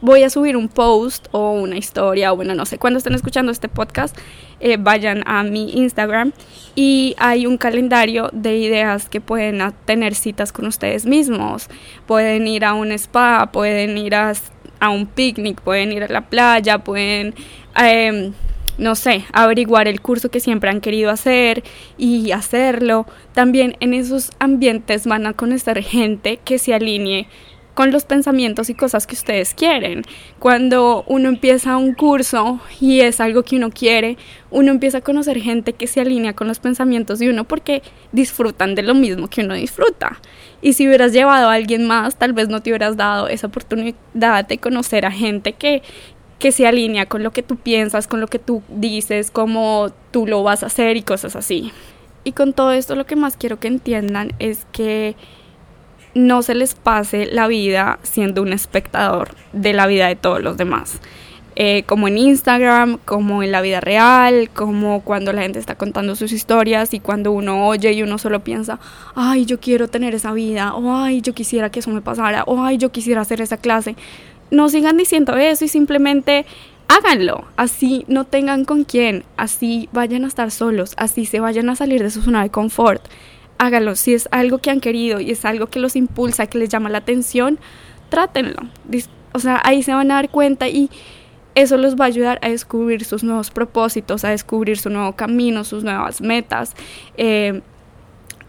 voy 0.00 0.22
a 0.22 0.30
subir 0.30 0.56
un 0.56 0.68
post 0.68 1.28
o 1.32 1.52
una 1.52 1.76
historia, 1.76 2.32
o 2.32 2.36
bueno, 2.36 2.54
no 2.54 2.64
sé, 2.64 2.78
cuando 2.78 2.96
estén 2.96 3.14
escuchando 3.14 3.52
este 3.52 3.68
podcast, 3.68 4.16
eh, 4.62 4.76
vayan 4.78 5.22
a 5.26 5.42
mi 5.42 5.72
Instagram 5.72 6.32
y 6.74 7.14
hay 7.18 7.46
un 7.46 7.58
calendario 7.58 8.30
de 8.32 8.56
ideas 8.56 9.08
que 9.08 9.20
pueden 9.20 9.60
tener 9.84 10.14
citas 10.14 10.52
con 10.52 10.66
ustedes 10.66 11.04
mismos. 11.04 11.68
Pueden 12.06 12.46
ir 12.46 12.64
a 12.64 12.72
un 12.74 12.92
spa, 12.92 13.50
pueden 13.52 13.98
ir 13.98 14.14
a, 14.14 14.32
a 14.80 14.88
un 14.90 15.06
picnic, 15.06 15.60
pueden 15.60 15.92
ir 15.92 16.04
a 16.04 16.08
la 16.08 16.22
playa, 16.22 16.78
pueden... 16.78 17.34
Eh, 17.78 18.32
no 18.78 18.94
sé, 18.94 19.24
averiguar 19.32 19.86
el 19.86 20.00
curso 20.00 20.30
que 20.30 20.40
siempre 20.40 20.70
han 20.70 20.80
querido 20.80 21.10
hacer 21.10 21.62
y 21.98 22.32
hacerlo. 22.32 23.06
También 23.34 23.76
en 23.80 23.94
esos 23.94 24.30
ambientes 24.38 25.06
van 25.06 25.26
a 25.26 25.34
conocer 25.34 25.82
gente 25.82 26.38
que 26.42 26.58
se 26.58 26.74
alinee 26.74 27.28
con 27.74 27.90
los 27.90 28.04
pensamientos 28.04 28.70
y 28.70 28.74
cosas 28.74 29.06
que 29.06 29.14
ustedes 29.14 29.54
quieren. 29.54 30.02
Cuando 30.38 31.04
uno 31.06 31.28
empieza 31.28 31.76
un 31.76 31.94
curso 31.94 32.60
y 32.80 33.00
es 33.00 33.20
algo 33.20 33.42
que 33.42 33.56
uno 33.56 33.70
quiere, 33.70 34.18
uno 34.50 34.70
empieza 34.70 34.98
a 34.98 35.00
conocer 35.02 35.40
gente 35.40 35.72
que 35.72 35.86
se 35.86 36.00
alinea 36.00 36.34
con 36.34 36.48
los 36.48 36.58
pensamientos 36.58 37.18
de 37.18 37.30
uno 37.30 37.44
porque 37.44 37.82
disfrutan 38.12 38.74
de 38.74 38.82
lo 38.82 38.94
mismo 38.94 39.28
que 39.28 39.42
uno 39.42 39.54
disfruta. 39.54 40.20
Y 40.60 40.74
si 40.74 40.86
hubieras 40.86 41.12
llevado 41.12 41.48
a 41.48 41.54
alguien 41.54 41.86
más, 41.86 42.16
tal 42.16 42.32
vez 42.32 42.48
no 42.48 42.62
te 42.62 42.70
hubieras 42.70 42.96
dado 42.96 43.28
esa 43.28 43.46
oportunidad 43.46 44.46
de 44.46 44.58
conocer 44.58 45.06
a 45.06 45.10
gente 45.10 45.54
que 45.54 45.82
que 46.42 46.50
se 46.50 46.66
alinea 46.66 47.06
con 47.06 47.22
lo 47.22 47.30
que 47.30 47.44
tú 47.44 47.54
piensas, 47.54 48.08
con 48.08 48.20
lo 48.20 48.26
que 48.26 48.40
tú 48.40 48.64
dices, 48.68 49.30
cómo 49.30 49.92
tú 50.10 50.26
lo 50.26 50.42
vas 50.42 50.64
a 50.64 50.66
hacer 50.66 50.96
y 50.96 51.02
cosas 51.02 51.36
así. 51.36 51.70
Y 52.24 52.32
con 52.32 52.52
todo 52.52 52.72
esto 52.72 52.96
lo 52.96 53.06
que 53.06 53.14
más 53.14 53.36
quiero 53.36 53.60
que 53.60 53.68
entiendan 53.68 54.32
es 54.40 54.66
que 54.72 55.14
no 56.14 56.42
se 56.42 56.54
les 56.54 56.74
pase 56.74 57.26
la 57.26 57.46
vida 57.46 57.98
siendo 58.02 58.42
un 58.42 58.52
espectador 58.52 59.30
de 59.52 59.72
la 59.72 59.86
vida 59.86 60.08
de 60.08 60.16
todos 60.16 60.42
los 60.42 60.56
demás. 60.56 61.00
Eh, 61.54 61.82
como 61.84 62.08
en 62.08 62.16
Instagram, 62.16 62.98
como 63.04 63.42
en 63.42 63.52
la 63.52 63.60
vida 63.60 63.80
real, 63.80 64.48
como 64.54 65.02
cuando 65.02 65.34
la 65.34 65.42
gente 65.42 65.58
está 65.58 65.74
contando 65.74 66.16
sus 66.16 66.32
historias 66.32 66.94
y 66.94 67.00
cuando 67.00 67.30
uno 67.30 67.66
oye 67.66 67.92
y 67.92 68.02
uno 68.02 68.16
solo 68.16 68.40
piensa, 68.40 68.80
ay, 69.14 69.44
yo 69.44 69.60
quiero 69.60 69.88
tener 69.88 70.14
esa 70.14 70.32
vida, 70.32 70.74
o 70.74 70.96
ay, 70.96 71.20
yo 71.20 71.34
quisiera 71.34 71.70
que 71.70 71.80
eso 71.80 71.90
me 71.90 72.00
pasara, 72.00 72.44
o 72.46 72.62
ay, 72.62 72.78
yo 72.78 72.90
quisiera 72.90 73.20
hacer 73.20 73.42
esa 73.42 73.58
clase 73.58 73.96
no 74.52 74.68
sigan 74.68 74.98
diciendo 74.98 75.36
eso 75.36 75.64
y 75.64 75.68
simplemente 75.68 76.44
háganlo, 76.86 77.46
así 77.56 78.04
no 78.06 78.24
tengan 78.24 78.64
con 78.64 78.84
quién, 78.84 79.24
así 79.36 79.88
vayan 79.92 80.24
a 80.24 80.28
estar 80.28 80.50
solos, 80.50 80.92
así 80.98 81.24
se 81.24 81.40
vayan 81.40 81.70
a 81.70 81.76
salir 81.76 82.02
de 82.02 82.10
su 82.10 82.20
zona 82.20 82.42
de 82.42 82.50
confort, 82.50 83.02
hágalo. 83.58 83.94
Si 83.96 84.14
es 84.14 84.28
algo 84.32 84.58
que 84.58 84.70
han 84.70 84.80
querido 84.80 85.20
y 85.20 85.30
es 85.30 85.44
algo 85.44 85.66
que 85.66 85.80
los 85.80 85.96
impulsa, 85.96 86.46
que 86.46 86.58
les 86.58 86.68
llama 86.68 86.88
la 86.90 86.98
atención, 86.98 87.58
trátenlo. 88.08 88.62
O 89.32 89.38
sea, 89.38 89.60
ahí 89.64 89.82
se 89.82 89.92
van 89.92 90.10
a 90.10 90.16
dar 90.16 90.30
cuenta 90.30 90.68
y 90.68 90.90
eso 91.54 91.76
los 91.76 91.96
va 91.96 92.04
a 92.04 92.08
ayudar 92.08 92.38
a 92.42 92.48
descubrir 92.48 93.04
sus 93.04 93.24
nuevos 93.24 93.50
propósitos, 93.50 94.24
a 94.24 94.30
descubrir 94.30 94.78
su 94.78 94.90
nuevo 94.90 95.14
camino, 95.14 95.64
sus 95.64 95.84
nuevas 95.84 96.20
metas. 96.20 96.74
Eh, 97.16 97.60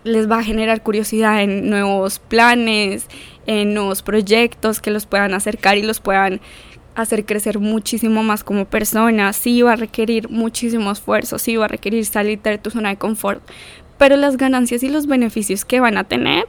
les 0.04 0.30
va 0.30 0.40
a 0.40 0.44
generar 0.44 0.84
curiosidad 0.84 1.42
en 1.42 1.70
nuevos 1.70 2.20
planes, 2.20 3.08
en 3.46 3.74
nuevos 3.74 4.02
proyectos 4.02 4.82
que 4.82 4.92
los 4.92 5.06
puedan 5.06 5.34
acercar 5.34 5.78
y 5.78 5.84
los 5.84 6.00
puedan 6.00 6.42
hacer 6.96 7.26
crecer 7.26 7.60
muchísimo 7.60 8.24
más 8.24 8.44
como 8.44 8.66
persona. 8.66 9.34
Sí 9.34 9.62
va 9.62 9.74
a 9.74 9.76
requerir 9.76 10.30
muchísimo 10.30 10.92
esfuerzo, 10.92 11.40
sí 11.40 11.56
va 11.56 11.66
a 11.66 11.70
requerir 11.70 12.06
salir 12.06 12.42
de 12.42 12.58
tu 12.58 12.70
zona 12.70 12.90
de 12.90 12.98
confort, 12.98 13.42
pero 13.98 14.16
las 14.16 14.38
ganancias 14.38 14.84
y 14.84 14.90
los 14.90 15.08
beneficios 15.08 15.66
que 15.66 15.80
van 15.80 15.98
a 15.98 16.04
tener, 16.04 16.46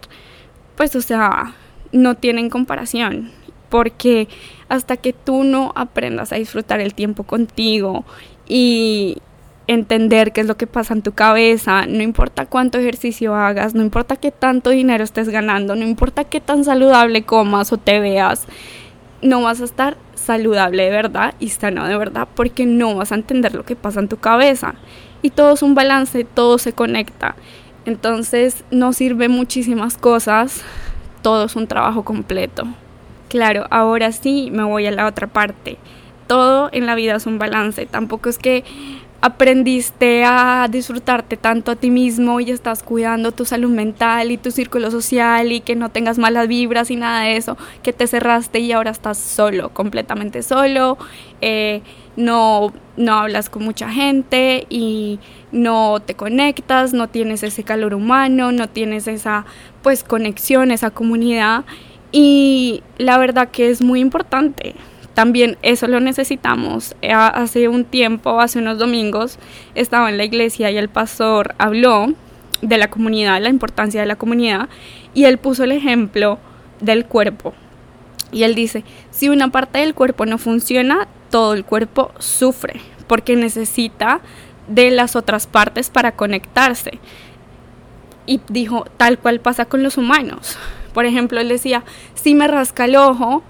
pues 0.76 0.94
o 0.96 1.00
sea, 1.00 1.54
no 1.92 2.14
tienen 2.16 2.50
comparación 2.50 3.30
porque 3.68 4.28
hasta 4.68 4.96
que 4.96 5.12
tú 5.12 5.42
no 5.42 5.72
aprendas 5.74 6.32
a 6.32 6.36
disfrutar 6.36 6.80
el 6.80 6.94
tiempo 6.94 7.24
contigo 7.24 8.04
y 8.46 9.16
entender 9.66 10.32
qué 10.32 10.42
es 10.42 10.46
lo 10.46 10.56
que 10.56 10.66
pasa 10.66 10.94
en 10.94 11.02
tu 11.02 11.12
cabeza, 11.12 11.86
no 11.86 12.02
importa 12.02 12.46
cuánto 12.46 12.78
ejercicio 12.78 13.34
hagas, 13.34 13.74
no 13.74 13.82
importa 13.82 14.16
qué 14.16 14.30
tanto 14.30 14.70
dinero 14.70 15.02
estés 15.02 15.28
ganando, 15.28 15.74
no 15.74 15.84
importa 15.84 16.24
qué 16.24 16.40
tan 16.40 16.64
saludable 16.64 17.22
comas 17.22 17.72
o 17.72 17.76
te 17.78 17.98
veas, 17.98 18.46
no 19.22 19.42
vas 19.42 19.60
a 19.60 19.64
estar 19.64 19.96
saludable 20.14 20.84
de 20.84 20.90
verdad 20.90 21.34
y 21.40 21.48
sano 21.48 21.86
de 21.86 21.96
verdad 21.96 22.28
porque 22.34 22.66
no 22.66 22.94
vas 22.94 23.12
a 23.12 23.16
entender 23.16 23.54
lo 23.54 23.64
que 23.64 23.74
pasa 23.74 24.00
en 24.00 24.08
tu 24.08 24.18
cabeza. 24.18 24.74
Y 25.25 25.31
todo 25.31 25.54
es 25.54 25.62
un 25.62 25.75
balance, 25.75 26.23
todo 26.25 26.59
se 26.59 26.75
conecta. 26.75 27.35
Entonces 27.87 28.62
no 28.71 28.93
sirve 28.93 29.31
muchísimas 29.31 29.97
cosas, 29.97 30.61
todo 31.23 31.47
es 31.47 31.57
un 31.57 31.66
trabajo 31.66 32.04
completo. 32.04 32.66
Claro, 33.31 33.66
ahora 33.71 34.12
sí 34.12 34.50
me 34.52 34.64
voy 34.64 34.85
a 34.85 34.90
la 34.90 35.07
otra 35.07 35.26
parte. 35.26 35.78
Todo 36.26 36.69
en 36.73 36.85
la 36.85 36.95
vida 36.95 37.16
es 37.16 37.25
un 37.25 37.38
balance. 37.38 37.87
Tampoco 37.87 38.28
es 38.28 38.37
que 38.37 38.64
aprendiste 39.23 40.25
a 40.26 40.69
disfrutarte 40.71 41.38
tanto 41.38 41.73
a 41.73 41.76
ti 41.76 41.88
mismo 41.88 42.40
y 42.40 42.50
estás 42.50 42.83
cuidando 42.83 43.33
tu 43.33 43.47
salud 43.47 43.71
mental 43.71 44.31
y 44.31 44.37
tu 44.37 44.50
círculo 44.50 44.90
social 44.90 45.50
y 45.52 45.61
que 45.62 45.75
no 45.75 45.88
tengas 45.88 46.19
malas 46.19 46.49
vibras 46.49 46.90
y 46.90 46.97
nada 46.97 47.23
de 47.23 47.38
eso, 47.38 47.57
que 47.83 47.95
te 47.95 48.07
cerraste 48.07 48.59
y 48.59 48.73
ahora 48.73 48.90
estás 48.90 49.16
solo, 49.16 49.71
completamente 49.71 50.43
solo, 50.43 50.99
eh, 51.40 51.81
no, 52.16 52.73
no 52.97 53.14
hablas 53.14 53.50
con 53.50 53.64
mucha 53.64 53.90
gente 53.90 54.66
y 54.68 55.18
no 55.52 56.00
te 56.00 56.14
conectas, 56.14 56.92
no 56.92 57.09
tienes 57.09 57.42
ese 57.42 57.64
calor 57.64 57.94
humano, 57.94 58.52
no 58.52 58.68
tienes 58.68 59.06
esa 59.09 59.44
pues 59.83 60.04
conexión, 60.04 60.71
esa 60.71 60.90
comunidad 60.90 61.64
y 62.12 62.83
la 62.97 63.18
verdad 63.18 63.49
que 63.50 63.71
es 63.71 63.83
muy 63.83 64.00
importante. 64.00 64.75
También 65.14 65.59
eso 65.62 65.87
lo 65.87 66.00
necesitamos. 66.00 66.97
Eh, 67.02 67.12
hace 67.12 67.68
un 67.68 67.85
tiempo, 67.85 68.40
hace 68.40 68.59
unos 68.59 68.78
domingos, 68.78 69.38
estaba 69.75 70.11
en 70.11 70.18
la 70.18 70.25
iglesia 70.25 70.71
y 70.71 70.76
el 70.76 70.88
pastor 70.88 71.54
habló 71.59 72.12
de 72.62 72.78
la 72.78 72.88
comunidad, 72.88 73.40
la 73.40 73.49
importancia 73.49 74.00
de 74.00 74.06
la 74.06 74.16
comunidad, 74.16 74.68
y 75.12 75.25
él 75.25 75.38
puso 75.38 75.64
el 75.64 75.73
ejemplo 75.73 76.38
del 76.80 77.04
cuerpo. 77.04 77.54
Y 78.33 78.42
él 78.42 78.54
dice, 78.54 78.85
si 79.11 79.28
una 79.28 79.50
parte 79.50 79.78
del 79.78 79.94
cuerpo 79.94 80.26
no 80.26 80.38
funciona, 80.38 81.06
todo 81.31 81.54
el 81.54 81.64
cuerpo 81.64 82.12
sufre, 82.19 82.81
porque 83.07 83.37
necesita 83.37 84.21
de 84.69 84.90
las 84.90 85.16
otras 85.16 85.47
partes 85.47 85.90
para 85.90 86.12
conectarse. 86.12 86.99
Y 88.26 88.40
dijo, 88.49 88.87
tal 88.97 89.19
cual 89.19 89.40
pasa 89.40 89.66
con 89.66 89.83
los 89.83 89.99
humanos. 89.99 90.57
Por 90.95 91.07
ejemplo, 91.07 91.40
él 91.40 91.49
decía, 91.49 91.85
si 92.14 92.35
me 92.35 92.49
rasca 92.49 92.87
el 92.87 92.97
ojo, 92.97 93.43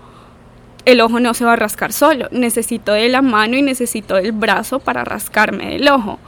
el 0.85 1.01
ojo 1.01 1.20
no 1.20 1.35
se 1.35 1.44
va 1.44 1.55
a 1.55 1.57
rascar 1.57 1.92
solo, 1.92 2.29
necesito 2.31 2.92
de 2.92 3.09
la 3.09 3.22
mano 3.22 3.57
y 3.57 3.62
necesito 3.62 4.16
del 4.16 4.33
brazo 4.33 4.81
para 4.81 5.05
rascarme 5.05 5.70
del 5.70 5.88
ojo. 5.88 6.18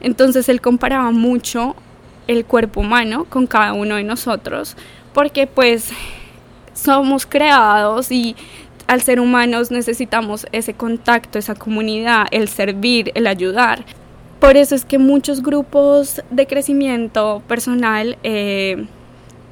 Entonces 0.00 0.48
él 0.48 0.60
comparaba 0.60 1.10
mucho 1.10 1.74
el 2.26 2.44
cuerpo 2.44 2.80
humano 2.80 3.24
con 3.24 3.46
cada 3.46 3.72
uno 3.72 3.96
de 3.96 4.04
nosotros, 4.04 4.76
porque 5.12 5.46
pues 5.46 5.90
somos 6.74 7.26
creados 7.26 8.10
y 8.10 8.36
al 8.86 9.02
ser 9.02 9.20
humanos 9.20 9.70
necesitamos 9.70 10.46
ese 10.52 10.74
contacto, 10.74 11.38
esa 11.38 11.54
comunidad, 11.54 12.26
el 12.30 12.48
servir, 12.48 13.12
el 13.14 13.26
ayudar. 13.26 13.84
Por 14.40 14.56
eso 14.56 14.74
es 14.74 14.84
que 14.84 14.98
muchos 14.98 15.42
grupos 15.42 16.22
de 16.30 16.46
crecimiento 16.46 17.42
personal 17.48 18.18
eh, 18.22 18.86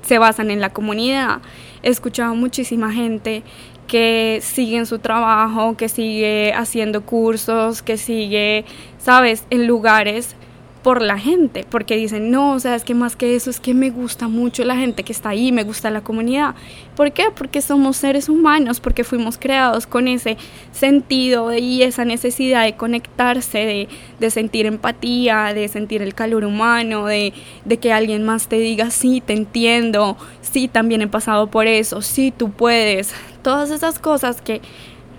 se 0.03 0.19
basan 0.19 0.51
en 0.51 0.61
la 0.61 0.71
comunidad. 0.71 1.41
He 1.83 1.89
escuchado 1.89 2.35
muchísima 2.35 2.93
gente 2.93 3.43
que 3.87 4.39
sigue 4.43 4.77
en 4.77 4.87
su 4.87 4.99
trabajo, 4.99 5.77
que 5.77 5.89
sigue 5.89 6.53
haciendo 6.55 7.03
cursos, 7.03 7.83
que 7.83 7.97
sigue, 7.97 8.65
sabes, 8.99 9.45
en 9.51 9.67
lugares 9.67 10.37
por 10.85 11.01
la 11.01 11.19
gente, 11.19 11.65
porque 11.71 11.97
dicen, 11.97 12.31
no, 12.31 12.53
o 12.53 12.61
sea, 12.61 12.75
es 12.75 12.85
que 12.85 12.93
más 12.93 13.17
que 13.17 13.35
eso, 13.35 13.49
es 13.49 13.59
que 13.59 13.73
me 13.73 13.89
gusta 13.89 14.29
mucho 14.29 14.65
la 14.65 14.77
gente 14.77 15.03
que 15.03 15.13
está 15.13 15.31
ahí, 15.31 15.51
me 15.51 15.65
gusta 15.65 15.91
la 15.91 16.03
comunidad. 16.03 16.55
¿Por 16.95 17.11
qué? 17.13 17.25
Porque 17.35 17.63
somos 17.63 17.97
seres 17.97 18.29
humanos, 18.29 18.81
porque 18.81 19.03
fuimos 19.03 19.39
creados 19.39 19.87
con 19.87 20.09
ese 20.09 20.37
sentido 20.73 21.55
y 21.55 21.83
esa 21.83 22.05
necesidad 22.05 22.65
de 22.65 22.77
conectarse, 22.77 23.89
de, 24.19 24.31
sentir 24.31 24.67
empatía, 24.67 25.55
de 25.55 25.69
sentir 25.69 26.03
el 26.03 26.15
calor 26.15 26.45
humano, 26.45 27.07
de, 27.07 27.33
de 27.65 27.79
que 27.79 27.91
alguien 27.91 28.23
más 28.23 28.49
te 28.49 28.57
diga, 28.57 28.91
sí, 28.91 29.23
te 29.25 29.33
entiendo, 29.33 30.19
sí, 30.43 30.69
también 30.69 31.01
he 31.01 31.09
pasado 31.09 31.47
por 31.47 31.67
eso, 31.67 32.03
sí, 32.03 32.31
tú 32.31 32.51
puedes. 32.51 33.15
Todas 33.41 33.71
esas 33.71 33.99
cosas 33.99 34.43
que 34.43 34.61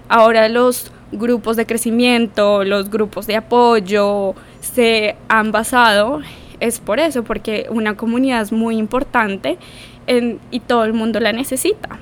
ahora 0.09 0.47
los 0.47 0.91
grupos 1.11 1.55
de 1.55 1.65
crecimiento, 1.65 2.63
los 2.63 2.91
grupos 2.91 3.25
de 3.25 3.35
apoyo, 3.35 4.35
se 4.65 5.15
han 5.29 5.51
basado 5.51 6.21
es 6.59 6.79
por 6.79 6.99
eso, 6.99 7.23
porque 7.23 7.67
una 7.69 7.95
comunidad 7.95 8.41
es 8.41 8.51
muy 8.51 8.77
importante 8.77 9.57
y 10.51 10.59
todo 10.59 10.83
el 10.83 10.93
mundo 10.93 11.19
la 11.19 11.31
necesita. 11.31 11.99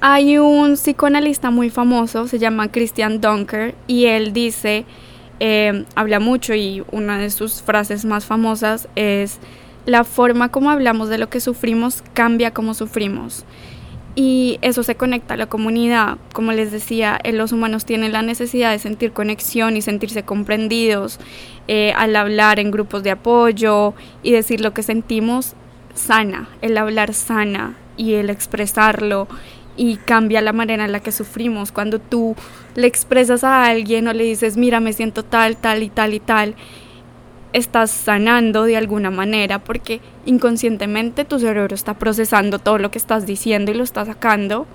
Hay 0.00 0.38
un 0.38 0.74
psicoanalista 0.74 1.50
muy 1.50 1.70
famoso, 1.70 2.28
se 2.28 2.38
llama 2.38 2.68
Christian 2.68 3.20
Dunker, 3.20 3.74
y 3.86 4.06
él 4.06 4.32
dice, 4.32 4.84
eh, 5.40 5.84
habla 5.94 6.20
mucho 6.20 6.54
y 6.54 6.84
una 6.92 7.18
de 7.18 7.30
sus 7.30 7.62
frases 7.62 8.04
más 8.04 8.24
famosas 8.24 8.88
es, 8.94 9.38
la 9.86 10.04
forma 10.04 10.50
como 10.50 10.70
hablamos 10.70 11.08
de 11.08 11.18
lo 11.18 11.30
que 11.30 11.40
sufrimos 11.40 12.02
cambia 12.12 12.52
como 12.52 12.74
sufrimos 12.74 13.46
y 14.18 14.58
eso 14.62 14.82
se 14.82 14.96
conecta 14.96 15.34
a 15.34 15.36
la 15.36 15.46
comunidad. 15.46 16.18
Como 16.32 16.50
les 16.50 16.72
decía, 16.72 17.20
eh, 17.22 17.30
los 17.30 17.52
humanos 17.52 17.84
tienen 17.84 18.10
la 18.10 18.22
necesidad 18.22 18.72
de 18.72 18.80
sentir 18.80 19.12
conexión 19.12 19.76
y 19.76 19.80
sentirse 19.80 20.24
comprendidos 20.24 21.20
eh, 21.68 21.92
al 21.92 22.16
hablar 22.16 22.58
en 22.58 22.72
grupos 22.72 23.04
de 23.04 23.12
apoyo 23.12 23.94
y 24.24 24.32
decir 24.32 24.60
lo 24.60 24.74
que 24.74 24.82
sentimos 24.82 25.54
sana, 25.94 26.48
el 26.62 26.76
hablar 26.78 27.14
sana 27.14 27.76
y 27.96 28.14
el 28.14 28.28
expresarlo 28.28 29.28
y 29.76 29.98
cambia 29.98 30.40
la 30.40 30.52
manera 30.52 30.84
en 30.84 30.90
la 30.90 30.98
que 30.98 31.12
sufrimos. 31.12 31.70
Cuando 31.70 32.00
tú 32.00 32.34
le 32.74 32.88
expresas 32.88 33.44
a 33.44 33.66
alguien 33.66 34.08
o 34.08 34.12
le 34.12 34.24
dices, 34.24 34.56
mira, 34.56 34.80
me 34.80 34.94
siento 34.94 35.24
tal, 35.24 35.56
tal 35.56 35.84
y 35.84 35.90
tal 35.90 36.12
y 36.12 36.18
tal, 36.18 36.56
estás 37.52 37.90
sanando 37.90 38.64
de 38.64 38.76
alguna 38.76 39.10
manera 39.10 39.58
porque 39.58 40.00
inconscientemente 40.26 41.24
tu 41.24 41.38
cerebro 41.38 41.74
está 41.74 41.94
procesando 41.94 42.58
todo 42.58 42.78
lo 42.78 42.90
que 42.90 42.98
estás 42.98 43.26
diciendo 43.26 43.70
y 43.70 43.74
lo 43.74 43.84
está 43.84 44.04
sacando 44.04 44.66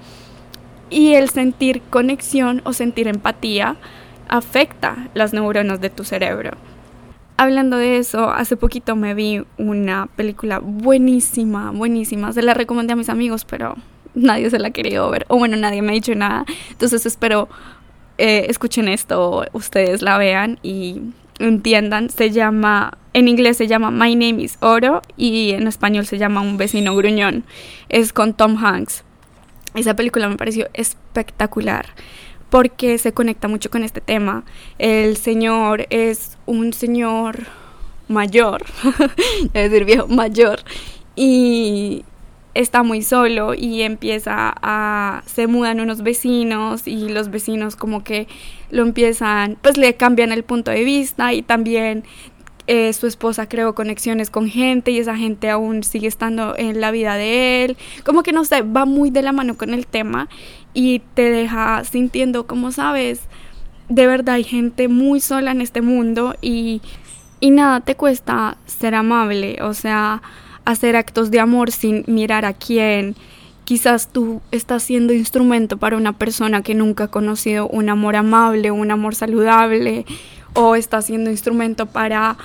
y 0.90 1.14
el 1.14 1.30
sentir 1.30 1.82
conexión 1.90 2.62
o 2.66 2.74
sentir 2.74 3.08
empatía 3.08 3.78
afecta 4.28 5.10
las 5.14 5.34
neuronas 5.34 5.82
de 5.82 5.90
tu 5.90 6.04
cerebro. 6.04 6.52
Hablando 7.36 7.78
de 7.78 7.98
eso, 7.98 8.30
hace 8.30 8.56
poquito 8.58 8.96
me 8.96 9.14
vi 9.16 9.44
una 9.58 10.08
película 10.16 10.60
buenísima, 10.60 11.72
buenísima. 11.72 12.32
Se 12.32 12.44
la 12.44 12.54
recomendé 12.54 12.94
a 12.94 12.96
mis 12.96 13.10
amigos, 13.10 13.44
pero 13.44 13.76
nadie 14.14 14.50
se 14.52 14.60
la 14.60 14.68
ha 14.68 14.72
querido 14.72 15.10
ver. 15.10 15.26
O 15.30 15.38
bueno, 15.38 15.58
nadie 15.58 15.82
me 15.82 15.92
ha 15.92 15.96
dicho 15.96 16.14
nada. 16.14 16.46
Entonces 16.70 17.06
espero 17.08 17.50
eh, 18.20 18.46
escuchen 18.50 18.88
esto, 18.88 19.46
ustedes 19.54 20.04
la 20.04 20.18
vean 20.20 20.60
y 20.62 21.02
entiendan, 21.40 22.10
se 22.10 22.32
llama, 22.32 22.98
en 23.14 23.28
inglés 23.28 23.58
se 23.58 23.68
llama 23.68 23.92
My 23.92 24.16
Name 24.16 24.44
is 24.44 24.58
Oro 24.62 25.02
y 25.18 25.52
en 25.52 25.68
español 25.68 26.06
se 26.06 26.18
llama 26.18 26.42
Un 26.42 26.58
vecino 26.58 26.96
gruñón. 26.96 27.44
Es 27.90 28.14
con 28.14 28.34
Tom 28.34 28.58
Hanks. 28.64 29.04
Esa 29.76 29.96
película 29.96 30.30
me 30.30 30.38
pareció 30.38 30.70
espectacular 30.74 31.88
porque 32.50 33.00
se 33.00 33.14
conecta 33.14 33.48
mucho 33.48 33.72
con 33.72 33.84
este 33.84 34.00
tema. 34.00 34.44
El 34.78 35.18
señor 35.18 35.88
es 35.90 36.38
un 36.46 36.72
señor 36.74 37.48
mayor, 38.08 38.64
es 39.54 39.72
decir 39.72 39.86
viejo, 39.86 40.08
mayor, 40.08 40.60
y 41.16 42.06
está 42.54 42.84
muy 42.84 43.02
solo 43.02 43.54
y 43.54 43.82
empieza 43.82 44.54
a 44.62 45.24
se 45.26 45.48
mudan 45.48 45.80
unos 45.80 46.04
vecinos 46.04 46.88
y 46.88 47.10
los 47.10 47.32
vecinos 47.32 47.76
como 47.76 48.04
que 48.04 48.28
lo 48.70 48.84
empiezan 48.84 49.58
pues 49.62 49.78
le 49.78 49.96
cambian 49.96 50.32
el 50.32 50.44
punto 50.44 50.72
de 50.72 50.84
vista 50.84 51.34
y 51.34 51.42
también 51.42 52.04
eh, 52.66 52.94
su 52.94 53.08
esposa 53.08 53.50
creó 53.50 53.76
conexiones 53.76 54.30
con 54.30 54.48
gente 54.48 54.92
y 54.92 55.00
esa 55.00 55.18
gente 55.18 55.50
aún 55.50 55.84
sigue 55.84 56.08
estando 56.08 56.56
en 56.58 56.80
la 56.80 56.92
vida 56.92 57.16
de 57.16 57.66
él. 57.66 57.78
Como 58.06 58.24
que 58.24 58.32
no 58.32 58.46
sé, 58.46 58.62
va 58.62 58.86
muy 58.86 59.10
de 59.10 59.22
la 59.22 59.34
mano 59.34 59.58
con 59.58 59.74
el 59.74 59.86
tema 59.86 60.30
y 60.74 61.00
te 61.14 61.30
deja 61.30 61.84
sintiendo, 61.84 62.48
como 62.48 62.72
sabes, 62.72 63.22
de 63.90 64.08
verdad 64.08 64.36
hay 64.36 64.46
gente 64.46 64.88
muy 64.88 65.20
sola 65.20 65.52
en 65.52 65.60
este 65.60 65.82
mundo 65.82 66.36
y, 66.42 66.82
y 67.42 67.52
nada 67.52 67.82
te 67.82 67.96
cuesta 67.96 68.58
ser 68.66 68.96
amable, 68.96 69.60
o 69.62 69.74
sea, 69.74 70.22
hacer 70.66 70.96
actos 70.96 71.32
de 71.32 71.40
amor 71.40 71.72
sin 71.72 72.04
mirar 72.08 72.46
a 72.46 72.54
quién. 72.54 73.16
Quizás 73.66 74.10
tú 74.10 74.42
estás 74.52 74.84
siendo 74.84 75.14
instrumento 75.14 75.78
para 75.78 75.98
una 75.98 76.14
persona 76.14 76.62
que 76.62 76.76
nunca 76.76 77.06
ha 77.06 77.08
conocido 77.08 77.68
un 77.68 77.90
amor 77.90 78.16
amable, 78.16 78.72
un 78.72 78.92
amor 78.92 79.16
saludable, 79.16 80.06
o 80.54 80.76
estás 80.76 81.06
siendo 81.06 81.32
instrumento 81.32 81.86
para, 81.86 82.38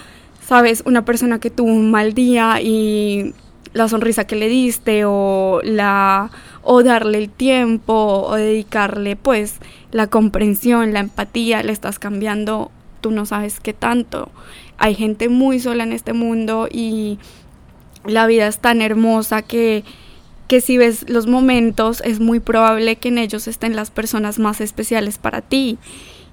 sabes, 0.47 0.83
una 0.87 1.05
persona 1.05 1.41
que 1.41 1.51
tuvo 1.51 1.71
un 1.71 1.91
mal 1.91 2.15
día 2.15 2.61
y 2.61 3.35
la 3.73 3.89
sonrisa 3.89 4.27
que 4.27 4.37
le 4.37 4.49
diste 4.49 5.05
o 5.05 5.61
la 5.63 6.31
o 6.63 6.83
darle 6.83 7.19
el 7.19 7.31
tiempo 7.31 8.27
o 8.27 8.35
dedicarle 8.35 9.17
pues 9.17 9.57
la 9.91 10.07
comprensión, 10.07 10.93
la 10.93 11.01
empatía, 11.01 11.63
le 11.63 11.73
estás 11.73 11.99
cambiando, 11.99 12.71
tú 13.01 13.11
no 13.11 13.27
sabes 13.27 13.61
qué 13.61 13.73
tanto. 13.73 14.31
Hay 14.77 14.95
gente 14.95 15.29
muy 15.29 15.61
sola 15.61 15.85
en 15.85 15.93
este 15.93 16.13
mundo 16.13 16.69
y 16.71 17.19
la 18.05 18.27
vida 18.27 18.47
es 18.47 18.59
tan 18.59 18.83
hermosa 18.83 19.43
que 19.43 19.85
que 20.49 20.63
si 20.63 20.79
ves 20.79 21.09
los 21.09 21.27
momentos 21.27 22.01
es 22.05 22.21
muy 22.21 22.41
probable 22.41 22.97
que 22.97 23.09
en 23.09 23.19
ellos 23.19 23.47
estén 23.47 23.77
las 23.77 23.91
personas 23.91 24.39
más 24.39 24.63
especiales 24.63 25.19
para 25.19 25.43
ti 25.43 25.79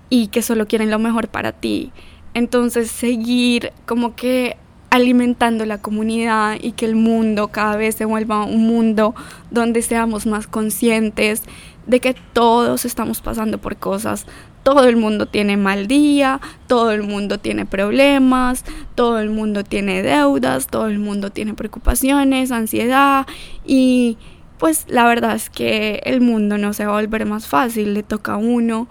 y 0.10 0.28
que 0.28 0.42
solo 0.42 0.68
quieren 0.68 0.90
lo 0.90 1.00
mejor 1.00 1.28
para 1.28 1.52
ti. 1.52 1.92
Entonces 2.34 2.90
seguir 2.90 3.74
como 3.86 4.16
que 4.16 4.56
alimentando 4.90 5.66
la 5.66 5.82
comunidad 5.82 6.58
y 6.62 6.72
que 6.72 6.86
el 6.86 6.96
mundo 6.96 7.50
cada 7.50 7.76
vez 7.76 7.96
se 7.96 8.06
vuelva 8.06 8.46
un 8.46 8.66
mundo 8.66 9.14
donde 9.52 9.82
seamos 9.82 10.26
más 10.26 10.48
conscientes 10.48 11.44
de 11.86 12.00
que 12.00 12.16
todos 12.34 12.86
estamos 12.86 13.20
pasando 13.20 13.58
por 13.58 13.76
cosas. 13.76 14.26
Todo 14.66 14.86
el 14.86 14.98
mundo 14.98 15.28
tiene 15.28 15.58
mal 15.58 15.86
día, 15.86 16.42
todo 16.66 16.92
el 16.92 17.04
mundo 17.04 17.38
tiene 17.38 17.68
problemas, 17.68 18.66
todo 18.96 19.20
el 19.20 19.30
mundo 19.30 19.64
tiene 19.64 20.02
deudas, 20.02 20.66
todo 20.66 20.88
el 20.88 20.98
mundo 20.98 21.30
tiene 21.30 21.54
preocupaciones, 21.54 22.52
ansiedad 22.52 23.28
y 23.64 24.18
pues 24.58 24.86
la 24.88 25.06
verdad 25.06 25.36
es 25.36 25.52
que 25.52 26.02
el 26.06 26.20
mundo 26.20 26.58
no 26.58 26.74
se 26.74 26.88
va 26.88 26.98
a 26.98 27.02
volver 27.02 27.28
más 27.28 27.46
fácil, 27.48 27.94
le 27.94 28.02
toca 28.02 28.34
a 28.34 28.38
uno, 28.38 28.88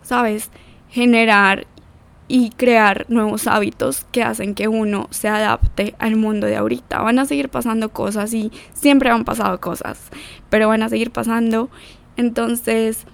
¿sabes? 0.00 0.50
Generar 0.88 1.66
y 2.26 2.48
crear 2.48 3.04
nuevos 3.10 3.46
hábitos 3.46 4.06
que 4.10 4.22
hacen 4.22 4.54
que 4.54 4.66
uno 4.66 5.08
se 5.10 5.28
adapte 5.28 5.94
al 5.98 6.16
mundo 6.16 6.46
de 6.46 6.56
ahorita. 6.56 7.02
Van 7.02 7.18
a 7.18 7.26
seguir 7.26 7.50
pasando 7.50 7.90
cosas 7.90 8.32
y 8.32 8.50
siempre 8.72 9.10
han 9.10 9.26
pasado 9.26 9.60
cosas, 9.60 9.98
pero 10.48 10.68
van 10.68 10.82
a 10.82 10.88
seguir 10.88 11.10
pasando. 11.10 11.68
Entonces, 12.16 13.06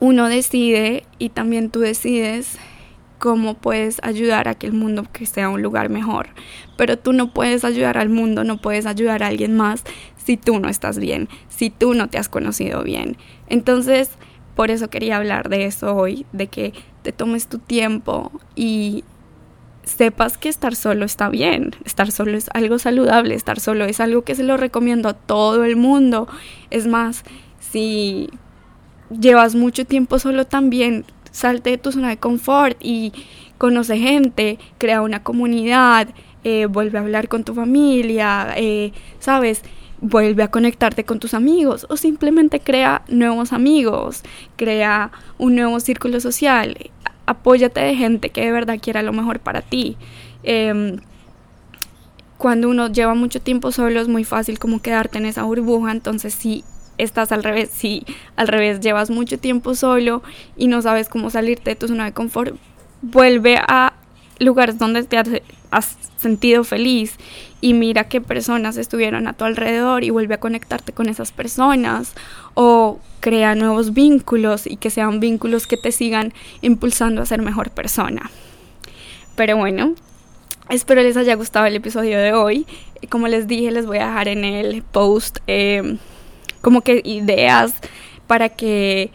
uno 0.00 0.28
decide 0.28 1.04
y 1.18 1.30
también 1.30 1.70
tú 1.70 1.80
decides 1.80 2.58
cómo 3.18 3.54
puedes 3.54 3.98
ayudar 4.02 4.48
a 4.48 4.54
que 4.54 4.66
el 4.66 4.72
mundo 4.72 5.06
que 5.12 5.26
sea 5.26 5.48
un 5.48 5.62
lugar 5.62 5.88
mejor. 5.88 6.28
Pero 6.76 6.98
tú 6.98 7.12
no 7.12 7.32
puedes 7.32 7.64
ayudar 7.64 7.98
al 7.98 8.08
mundo, 8.08 8.44
no 8.44 8.58
puedes 8.58 8.86
ayudar 8.86 9.22
a 9.22 9.28
alguien 9.28 9.56
más 9.56 9.84
si 10.16 10.36
tú 10.36 10.58
no 10.58 10.68
estás 10.68 10.98
bien, 10.98 11.28
si 11.48 11.70
tú 11.70 11.94
no 11.94 12.08
te 12.08 12.18
has 12.18 12.28
conocido 12.28 12.82
bien. 12.82 13.16
Entonces, 13.48 14.10
por 14.54 14.70
eso 14.70 14.88
quería 14.88 15.16
hablar 15.16 15.48
de 15.48 15.66
eso 15.66 15.94
hoy, 15.94 16.26
de 16.32 16.48
que 16.48 16.72
te 17.02 17.12
tomes 17.12 17.46
tu 17.46 17.58
tiempo 17.58 18.32
y 18.54 19.04
sepas 19.84 20.36
que 20.36 20.48
estar 20.48 20.74
solo 20.74 21.04
está 21.04 21.28
bien, 21.28 21.70
estar 21.84 22.10
solo 22.10 22.36
es 22.36 22.50
algo 22.52 22.78
saludable, 22.78 23.34
estar 23.34 23.60
solo 23.60 23.84
es 23.84 24.00
algo 24.00 24.22
que 24.22 24.34
se 24.34 24.42
lo 24.42 24.56
recomiendo 24.56 25.08
a 25.08 25.14
todo 25.14 25.64
el 25.64 25.76
mundo. 25.76 26.26
Es 26.70 26.86
más, 26.86 27.22
si 27.60 28.28
llevas 29.10 29.54
mucho 29.54 29.84
tiempo 29.84 30.18
solo 30.18 30.46
también, 30.46 31.04
salte 31.30 31.70
de 31.70 31.78
tu 31.78 31.92
zona 31.92 32.08
de 32.08 32.16
confort 32.16 32.76
y 32.80 33.12
conoce 33.58 33.98
gente, 33.98 34.58
crea 34.78 35.02
una 35.02 35.22
comunidad, 35.22 36.08
eh, 36.44 36.66
vuelve 36.66 36.98
a 36.98 37.02
hablar 37.02 37.28
con 37.28 37.44
tu 37.44 37.54
familia, 37.54 38.54
eh, 38.56 38.92
¿sabes? 39.18 39.62
vuelve 40.00 40.42
a 40.42 40.50
conectarte 40.50 41.04
con 41.04 41.18
tus 41.18 41.34
amigos 41.34 41.86
o 41.88 41.96
simplemente 41.96 42.60
crea 42.60 43.02
nuevos 43.08 43.52
amigos, 43.52 44.22
crea 44.56 45.10
un 45.38 45.56
nuevo 45.56 45.80
círculo 45.80 46.20
social, 46.20 46.76
apóyate 47.26 47.80
de 47.80 47.94
gente 47.94 48.30
que 48.30 48.42
de 48.42 48.52
verdad 48.52 48.78
quiera 48.80 49.02
lo 49.02 49.12
mejor 49.12 49.40
para 49.40 49.62
ti. 49.62 49.96
Em, 50.42 50.98
cuando 52.38 52.68
uno 52.68 52.88
lleva 52.88 53.14
mucho 53.14 53.40
tiempo 53.40 53.72
solo 53.72 54.00
es 54.00 54.08
muy 54.08 54.24
fácil 54.24 54.58
como 54.58 54.80
quedarte 54.80 55.18
en 55.18 55.26
esa 55.26 55.44
burbuja, 55.44 55.92
entonces 55.92 56.34
si 56.34 56.64
estás 56.98 57.32
al 57.32 57.42
revés, 57.42 57.70
si 57.72 58.04
al 58.36 58.48
revés 58.48 58.80
llevas 58.80 59.10
mucho 59.10 59.38
tiempo 59.38 59.74
solo 59.74 60.22
y 60.56 60.68
no 60.68 60.82
sabes 60.82 61.08
cómo 61.08 61.30
salirte 61.30 61.70
de 61.70 61.76
tu 61.76 61.88
zona 61.88 62.04
de 62.04 62.12
confort, 62.12 62.56
vuelve 63.02 63.56
a 63.56 63.94
lugares 64.38 64.78
donde 64.78 65.02
te 65.04 65.18
has 65.70 65.96
sentido 66.16 66.64
feliz 66.64 67.16
y 67.60 67.74
mira 67.74 68.04
qué 68.04 68.20
personas 68.20 68.76
estuvieron 68.76 69.26
a 69.26 69.32
tu 69.32 69.44
alrededor 69.44 70.04
y 70.04 70.10
vuelve 70.10 70.34
a 70.34 70.40
conectarte 70.40 70.92
con 70.92 71.08
esas 71.08 71.32
personas 71.32 72.14
o 72.54 73.00
crea 73.20 73.54
nuevos 73.54 73.92
vínculos 73.92 74.66
y 74.66 74.76
que 74.76 74.90
sean 74.90 75.20
vínculos 75.20 75.66
que 75.66 75.76
te 75.76 75.92
sigan 75.92 76.32
impulsando 76.60 77.22
a 77.22 77.26
ser 77.26 77.42
mejor 77.42 77.70
persona. 77.70 78.30
Pero 79.34 79.56
bueno, 79.56 79.94
espero 80.68 81.02
les 81.02 81.16
haya 81.16 81.34
gustado 81.34 81.66
el 81.66 81.76
episodio 81.76 82.18
de 82.18 82.32
hoy. 82.32 82.66
Como 83.08 83.28
les 83.28 83.46
dije, 83.46 83.70
les 83.70 83.86
voy 83.86 83.98
a 83.98 84.06
dejar 84.06 84.28
en 84.28 84.44
el 84.44 84.82
post 84.82 85.38
eh, 85.46 85.98
como 86.66 86.80
que 86.80 87.00
ideas 87.04 87.74
para 88.26 88.48
que 88.48 89.12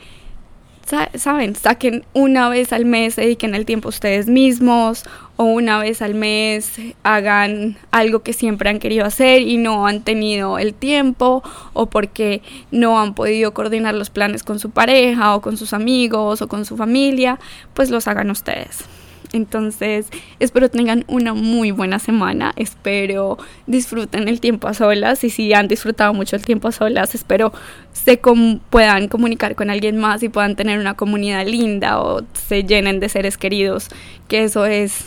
saben, 1.16 1.54
saquen 1.54 2.06
una 2.14 2.48
vez 2.48 2.72
al 2.72 2.86
mes, 2.86 3.18
dediquen 3.18 3.56
el 3.56 3.66
tiempo 3.66 3.90
ustedes 3.90 4.28
mismos 4.28 5.04
o 5.36 5.44
una 5.44 5.78
vez 5.78 6.02
al 6.02 6.16
mes 6.16 6.80
hagan 7.04 7.76
algo 7.92 8.24
que 8.24 8.32
siempre 8.32 8.70
han 8.70 8.80
querido 8.80 9.04
hacer 9.04 9.42
y 9.42 9.58
no 9.58 9.86
han 9.86 10.02
tenido 10.02 10.60
el 10.60 10.74
tiempo 10.74 11.44
o 11.74 11.88
porque 11.88 12.42
no 12.72 13.02
han 13.02 13.16
podido 13.16 13.54
coordinar 13.54 13.96
los 13.96 14.10
planes 14.10 14.44
con 14.44 14.58
su 14.58 14.70
pareja 14.70 15.36
o 15.36 15.42
con 15.42 15.58
sus 15.58 15.74
amigos 15.74 16.42
o 16.42 16.48
con 16.48 16.64
su 16.64 16.78
familia, 16.78 17.38
pues 17.74 17.90
los 17.90 18.08
hagan 18.08 18.32
ustedes. 18.32 18.86
Entonces, 19.34 20.08
espero 20.40 20.70
tengan 20.70 21.06
una 21.08 21.34
muy 21.34 21.72
buena 21.72 22.00
semana. 22.00 22.52
Espero 22.58 23.38
disfruten 23.66 24.28
el 24.28 24.42
tiempo 24.42 24.68
a 24.68 24.74
solas. 24.74 25.24
Y 25.24 25.30
si 25.30 25.54
han 25.54 25.68
disfrutado 25.68 26.14
mucho 26.14 26.36
el 26.36 26.44
tiempo 26.44 26.68
a 26.68 26.72
solas, 26.72 27.16
espero 27.16 27.54
se 27.94 28.20
puedan 28.70 29.08
comunicar 29.08 29.56
con 29.56 29.70
alguien 29.70 29.98
más 29.98 30.22
y 30.24 30.30
puedan 30.30 30.56
tener 30.56 30.80
una 30.80 30.96
comunidad 30.96 31.46
linda 31.48 32.02
o 32.02 32.24
se 32.34 32.64
llenen 32.64 33.00
de 33.00 33.10
seres 33.10 33.38
queridos. 33.38 33.90
Que 34.28 34.44
eso 34.44 34.66
es 34.66 35.06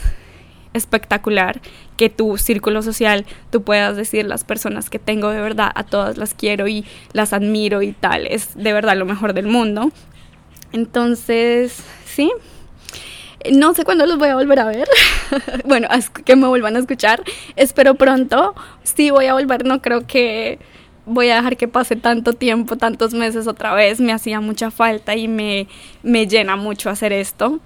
espectacular. 0.73 1.61
Que 1.99 2.09
tu 2.09 2.39
círculo 2.39 2.83
social, 2.83 3.27
tú 3.51 3.63
puedas 3.63 3.97
decir 3.97 4.25
las 4.25 4.43
personas 4.43 4.91
que 4.91 4.99
tengo 4.99 5.31
de 5.31 5.41
verdad, 5.41 5.71
a 5.75 5.85
todas 5.85 6.17
las 6.17 6.35
quiero 6.35 6.67
y 6.67 6.85
las 7.13 7.33
admiro 7.33 7.83
y 7.83 7.93
tal. 7.93 8.27
Es 8.27 8.57
de 8.57 8.73
verdad 8.73 8.97
lo 8.97 9.05
mejor 9.05 9.35
del 9.35 9.47
mundo. 9.47 9.93
Entonces, 10.73 11.77
sí. 12.07 12.33
No 13.53 13.75
sé 13.75 13.85
cuándo 13.85 14.07
los 14.07 14.19
voy 14.19 14.29
a 14.29 14.37
volver 14.37 14.59
a 14.61 14.65
ver. 14.65 14.89
bueno, 15.65 15.89
que 16.25 16.37
me 16.37 16.47
vuelvan 16.47 16.77
a 16.77 16.79
escuchar. 16.79 17.23
Espero 17.57 17.95
pronto. 17.95 18.55
Sí 18.83 19.11
voy 19.11 19.27
a 19.27 19.35
volver, 19.35 19.65
no 19.67 19.83
creo 19.83 20.07
que 20.07 20.59
voy 21.07 21.29
a 21.29 21.37
dejar 21.37 21.57
que 21.57 21.69
pase 21.69 21.97
tanto 21.97 22.33
tiempo, 22.33 22.77
tantos 22.77 23.15
meses 23.15 23.47
otra 23.47 23.75
vez. 23.75 24.01
Me 24.01 24.13
hacía 24.13 24.41
mucha 24.41 24.71
falta 24.71 25.15
y 25.17 25.29
me, 25.29 25.69
me 26.03 26.27
llena 26.27 26.57
mucho 26.57 26.91
hacer 26.91 27.13
esto. 27.13 27.61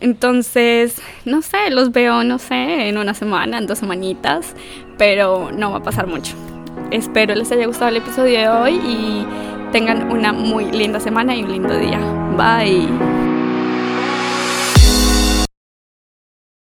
Entonces, 0.00 1.00
no 1.24 1.42
sé, 1.42 1.70
los 1.70 1.92
veo, 1.92 2.24
no 2.24 2.38
sé, 2.38 2.88
en 2.88 2.98
una 2.98 3.14
semana, 3.14 3.58
en 3.58 3.66
dos 3.66 3.78
semanitas, 3.78 4.54
pero 4.98 5.50
no 5.52 5.70
va 5.70 5.78
a 5.78 5.82
pasar 5.82 6.06
mucho. 6.06 6.34
Espero 6.90 7.34
les 7.34 7.50
haya 7.52 7.66
gustado 7.66 7.88
el 7.88 7.96
episodio 7.96 8.38
de 8.38 8.48
hoy 8.48 8.74
y 8.74 9.26
tengan 9.72 10.10
una 10.10 10.32
muy 10.32 10.70
linda 10.70 11.00
semana 11.00 11.34
y 11.34 11.42
un 11.42 11.52
lindo 11.52 11.76
día. 11.78 11.98
Bye. 12.36 13.33